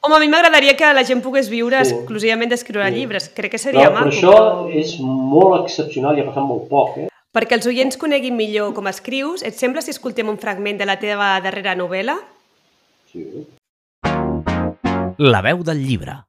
Home, 0.05 0.15
a 0.15 0.19
mi 0.21 0.27
m'agradaria 0.29 0.75
que 0.77 0.91
la 0.93 1.01
gent 1.01 1.23
pogués 1.25 1.47
viure 1.49 1.79
sí. 1.81 1.95
exclusivament 1.95 2.51
d'escriure 2.51 2.85
sí. 2.91 2.93
llibres. 2.93 3.25
Crec 3.33 3.55
que 3.55 3.57
seria 3.57 3.87
no, 3.89 3.95
maco. 3.95 4.11
Però 4.11 4.13
això 4.13 4.33
però... 4.35 4.67
és 4.77 4.91
molt 5.01 5.63
excepcional 5.63 6.19
i 6.19 6.21
ha 6.21 6.27
passat 6.27 6.45
molt 6.45 6.67
poc. 6.69 6.99
Eh? 7.01 7.07
Perquè 7.33 7.57
els 7.57 7.65
oients 7.65 7.97
coneguin 7.97 8.37
millor 8.37 8.69
com 8.77 8.85
escrius, 8.91 9.41
et 9.41 9.57
sembla 9.57 9.81
si 9.81 9.89
escoltem 9.95 10.29
un 10.29 10.37
fragment 10.37 10.77
de 10.77 10.85
la 10.85 10.99
teva 11.01 11.33
darrera 11.41 11.73
novel·la? 11.73 12.19
Sí. 13.09 13.25
La 15.25 15.41
veu 15.41 15.65
del 15.65 15.81
llibre. 15.81 16.21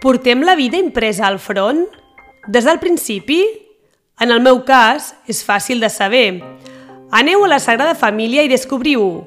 Portem 0.00 0.48
la 0.48 0.56
vida 0.56 0.80
impresa 0.80 1.28
al 1.28 1.36
front? 1.38 1.99
Des 2.48 2.64
del 2.64 2.78
principi? 2.78 3.44
En 4.18 4.30
el 4.30 4.40
meu 4.40 4.62
cas, 4.64 5.14
és 5.28 5.42
fàcil 5.44 5.80
de 5.80 5.90
saber. 5.92 6.40
Aneu 7.12 7.44
a 7.44 7.48
la 7.52 7.58
Sagrada 7.60 7.94
Família 7.94 8.42
i 8.42 8.48
descobriu-ho, 8.48 9.26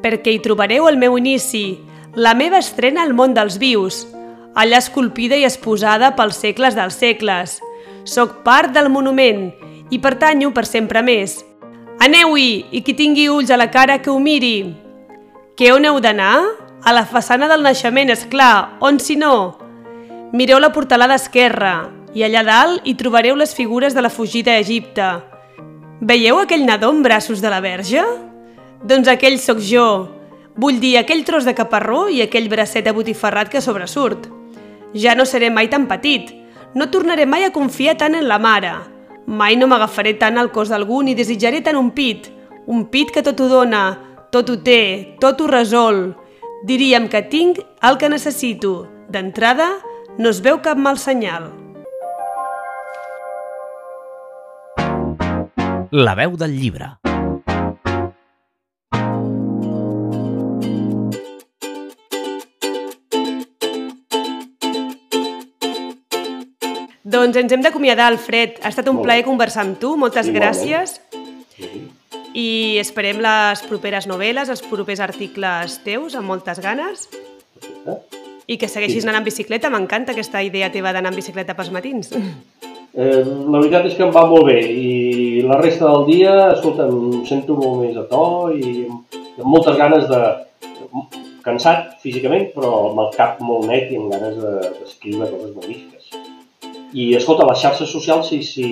perquè 0.00 0.32
hi 0.32 0.40
trobareu 0.40 0.88
el 0.88 0.96
meu 0.96 1.18
inici, 1.20 1.76
la 2.16 2.32
meva 2.34 2.60
estrena 2.62 3.02
al 3.02 3.12
món 3.12 3.34
dels 3.36 3.58
vius, 3.60 4.06
allà 4.56 4.78
esculpida 4.80 5.36
i 5.36 5.44
exposada 5.44 6.14
pels 6.16 6.38
segles 6.40 6.76
dels 6.76 6.96
segles. 6.96 7.58
Soc 8.04 8.40
part 8.46 8.72
del 8.72 8.88
monument 8.88 9.50
i 9.90 10.00
pertanyo 10.00 10.52
per 10.56 10.64
sempre 10.64 11.02
més. 11.04 11.42
Aneu-hi 12.00 12.64
i 12.72 12.80
qui 12.80 12.94
tingui 12.96 13.28
ulls 13.28 13.52
a 13.52 13.58
la 13.60 13.68
cara 13.70 13.98
que 14.00 14.12
ho 14.12 14.16
miri. 14.20 14.72
Que 15.56 15.72
on 15.72 15.84
heu 15.84 16.00
d'anar? 16.00 16.38
A 16.84 16.92
la 16.92 17.04
façana 17.04 17.48
del 17.48 17.64
naixement, 17.64 18.08
és 18.12 18.24
clar, 18.28 18.78
on 18.80 19.00
si 19.00 19.16
no? 19.16 19.58
Mireu 20.32 20.60
la 20.60 20.72
portalada 20.72 21.16
esquerra 21.16 22.03
i 22.14 22.22
allà 22.22 22.44
dalt 22.46 22.86
hi 22.86 22.94
trobareu 22.94 23.34
les 23.36 23.54
figures 23.54 23.94
de 23.94 24.02
la 24.02 24.10
fugida 24.10 24.54
a 24.54 24.60
Egipte. 24.62 25.06
Veieu 26.00 26.38
aquell 26.38 26.64
nadó 26.66 26.92
amb 26.94 27.02
braços 27.02 27.42
de 27.42 27.50
la 27.50 27.60
verge? 27.60 28.02
Doncs 28.86 29.10
aquell 29.10 29.38
sóc 29.42 29.58
jo. 29.58 30.08
Vull 30.54 30.78
dir, 30.78 30.96
aquell 30.98 31.24
tros 31.26 31.44
de 31.44 31.54
caparró 31.58 32.06
i 32.08 32.22
aquell 32.22 32.46
bracet 32.48 32.86
abotifarrat 32.86 33.50
que 33.50 33.62
sobresurt. 33.64 34.28
Ja 34.94 35.16
no 35.18 35.26
seré 35.26 35.50
mai 35.50 35.66
tan 35.72 35.88
petit. 35.90 36.30
No 36.74 36.90
tornaré 36.90 37.26
mai 37.26 37.44
a 37.44 37.52
confiar 37.52 37.96
tant 37.98 38.14
en 38.14 38.28
la 38.28 38.38
mare. 38.38 38.74
Mai 39.26 39.56
no 39.56 39.66
m'agafaré 39.66 40.14
tant 40.20 40.38
al 40.38 40.52
cos 40.54 40.70
d'algú 40.70 41.02
ni 41.02 41.16
desitjaré 41.18 41.62
tant 41.66 41.80
un 41.80 41.90
pit. 41.90 42.30
Un 42.66 42.86
pit 42.92 43.10
que 43.10 43.22
tot 43.22 43.40
ho 43.40 43.48
dona, 43.48 43.82
tot 44.30 44.50
ho 44.50 44.56
té, 44.62 45.16
tot 45.20 45.40
ho 45.40 45.50
resol. 45.50 46.14
Diríem 46.64 47.10
que 47.10 47.24
tinc 47.26 47.58
el 47.82 47.98
que 47.98 48.12
necessito. 48.12 48.86
D'entrada, 49.10 49.72
no 50.18 50.30
es 50.30 50.40
veu 50.44 50.62
cap 50.62 50.78
mal 50.78 50.98
senyal. 50.98 51.63
La 55.94 56.16
veu 56.18 56.32
del 56.34 56.56
llibre. 56.58 56.88
Doncs 67.04 67.38
ens 67.38 67.54
hem 67.54 67.62
d'acomiadar, 67.62 68.08
Alfred. 68.08 68.58
Ha 68.64 68.72
estat 68.74 68.90
un 68.90 68.98
plaer 69.04 69.22
conversar 69.22 69.62
amb 69.68 69.78
tu. 69.78 69.92
Moltes 69.94 70.26
Igualment. 70.26 70.42
gràcies. 70.42 70.98
I 72.34 72.82
esperem 72.82 73.22
les 73.22 73.62
properes 73.70 74.10
novel·les, 74.10 74.50
els 74.50 74.66
propers 74.66 74.98
articles 74.98 75.78
teus, 75.86 76.18
amb 76.18 76.26
moltes 76.26 76.58
ganes. 76.58 77.06
Perfecte. 77.14 78.24
I 78.50 78.58
que 78.58 78.66
segueixis 78.66 79.04
sí. 79.04 79.06
anant 79.06 79.22
en 79.22 79.30
bicicleta, 79.30 79.70
m'encanta 79.70 80.10
aquesta 80.10 80.42
idea 80.42 80.74
teva 80.74 80.90
d'anar 80.90 81.14
en 81.14 81.22
bicicleta 81.22 81.54
pels 81.54 81.70
matins. 81.70 82.10
Eh, 82.94 83.22
la 83.26 83.58
veritat 83.58 83.88
és 83.88 83.96
que 83.98 84.04
em 84.06 84.12
va 84.14 84.22
molt 84.30 84.46
bé 84.46 84.60
i 84.70 85.40
la 85.42 85.56
resta 85.58 85.88
del 85.88 86.04
dia, 86.06 86.34
escolta, 86.52 86.84
em 86.86 87.24
sento 87.26 87.56
molt 87.58 87.80
més 87.80 87.96
a 87.98 88.04
to 88.10 88.26
i 88.54 88.84
amb 88.86 89.48
moltes 89.50 89.78
ganes 89.80 90.06
de... 90.10 90.20
cansat 91.44 91.98
físicament, 92.00 92.46
però 92.54 92.70
amb 92.90 93.00
el 93.02 93.10
cap 93.16 93.40
molt 93.44 93.66
net 93.68 93.90
i 93.92 93.98
amb 93.98 94.14
ganes 94.14 94.38
d'escriure 94.38 95.26
de, 95.26 95.32
coses 95.32 95.50
magnífiques. 95.56 96.14
I 96.94 97.08
escolta, 97.18 97.48
les 97.50 97.60
xarxes 97.60 97.90
socials, 97.92 98.30
si, 98.30 98.38
si 98.46 98.68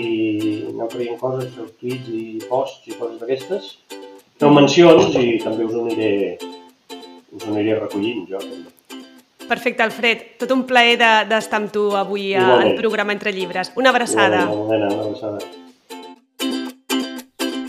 aneu 0.70 0.88
traient 0.92 1.18
coses, 1.20 1.50
feu 1.56 1.66
tuits 1.82 2.08
i 2.14 2.38
posts 2.46 2.88
i 2.88 2.96
coses 3.00 3.18
d'aquestes, 3.20 3.72
feu 4.38 4.54
mencions 4.54 5.18
i 5.18 5.34
també 5.42 5.66
us 5.66 5.76
aniré, 5.82 6.12
us 7.34 7.50
aniré 7.50 7.76
recollint 7.82 8.24
jo 8.30 8.40
també. 8.46 8.71
Perfecte, 9.52 9.82
Alfred. 9.84 10.38
Tot 10.40 10.50
un 10.54 10.62
plaer 10.64 10.94
d'estar 10.96 11.58
de, 11.58 11.64
amb 11.66 11.72
tu 11.74 11.90
avui 11.92 12.30
Igualment. 12.32 12.70
al 12.70 12.78
programa 12.78 13.12
Entre 13.12 13.34
Llibres. 13.36 13.72
Una 13.76 13.90
abraçada. 13.90 14.46
Igualment, 14.48 14.86
una 14.88 15.02
abraçada. 15.02 15.38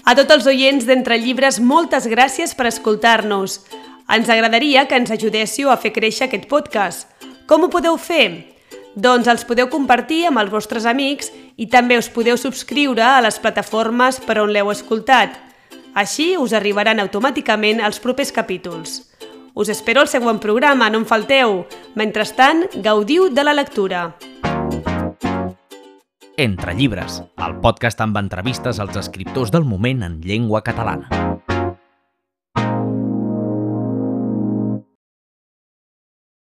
A 0.06 0.16
tots 0.16 0.32
els 0.32 0.48
oients 0.48 0.88
d'Entre 0.88 1.18
Llibres, 1.20 1.60
moltes 1.60 2.08
gràcies 2.08 2.56
per 2.56 2.70
escoltar-nos. 2.72 3.60
Ens 4.08 4.32
agradaria 4.32 4.88
que 4.88 4.96
ens 4.96 5.12
ajudéssiu 5.12 5.72
a 5.72 5.78
fer 5.78 5.92
créixer 5.92 6.30
aquest 6.30 6.48
podcast. 6.48 7.08
Com 7.52 7.68
ho 7.68 7.72
podeu 7.74 8.00
fer? 8.00 8.56
Doncs 8.96 9.28
els 9.28 9.44
podeu 9.44 9.68
compartir 9.68 10.28
amb 10.30 10.40
els 10.40 10.52
vostres 10.56 10.88
amics 10.88 11.34
i 11.60 11.68
també 11.68 12.00
us 12.00 12.08
podeu 12.08 12.40
subscriure 12.40 13.04
a 13.04 13.20
les 13.26 13.40
plataformes 13.44 14.24
per 14.24 14.40
on 14.40 14.56
l'heu 14.56 14.72
escoltat. 14.72 15.36
Així 15.94 16.38
us 16.40 16.54
arribaran 16.56 17.04
automàticament 17.04 17.84
els 17.84 18.00
propers 18.00 18.32
capítols. 18.32 19.13
Us 19.56 19.70
espero 19.70 20.02
al 20.02 20.08
següent 20.10 20.40
programa, 20.42 20.88
no 20.90 20.98
en 20.98 21.06
falteu. 21.06 21.60
Mentrestant, 21.94 22.64
gaudiu 22.82 23.28
de 23.30 23.44
la 23.46 23.54
lectura. 23.54 24.16
Entre 26.42 26.74
llibres, 26.74 27.20
el 27.38 27.60
podcast 27.62 28.02
amb 28.02 28.18
entrevistes 28.18 28.82
als 28.82 28.98
escriptors 28.98 29.54
del 29.54 29.70
moment 29.70 30.02
en 30.10 30.18
llengua 30.26 30.64
catalana. 30.66 31.33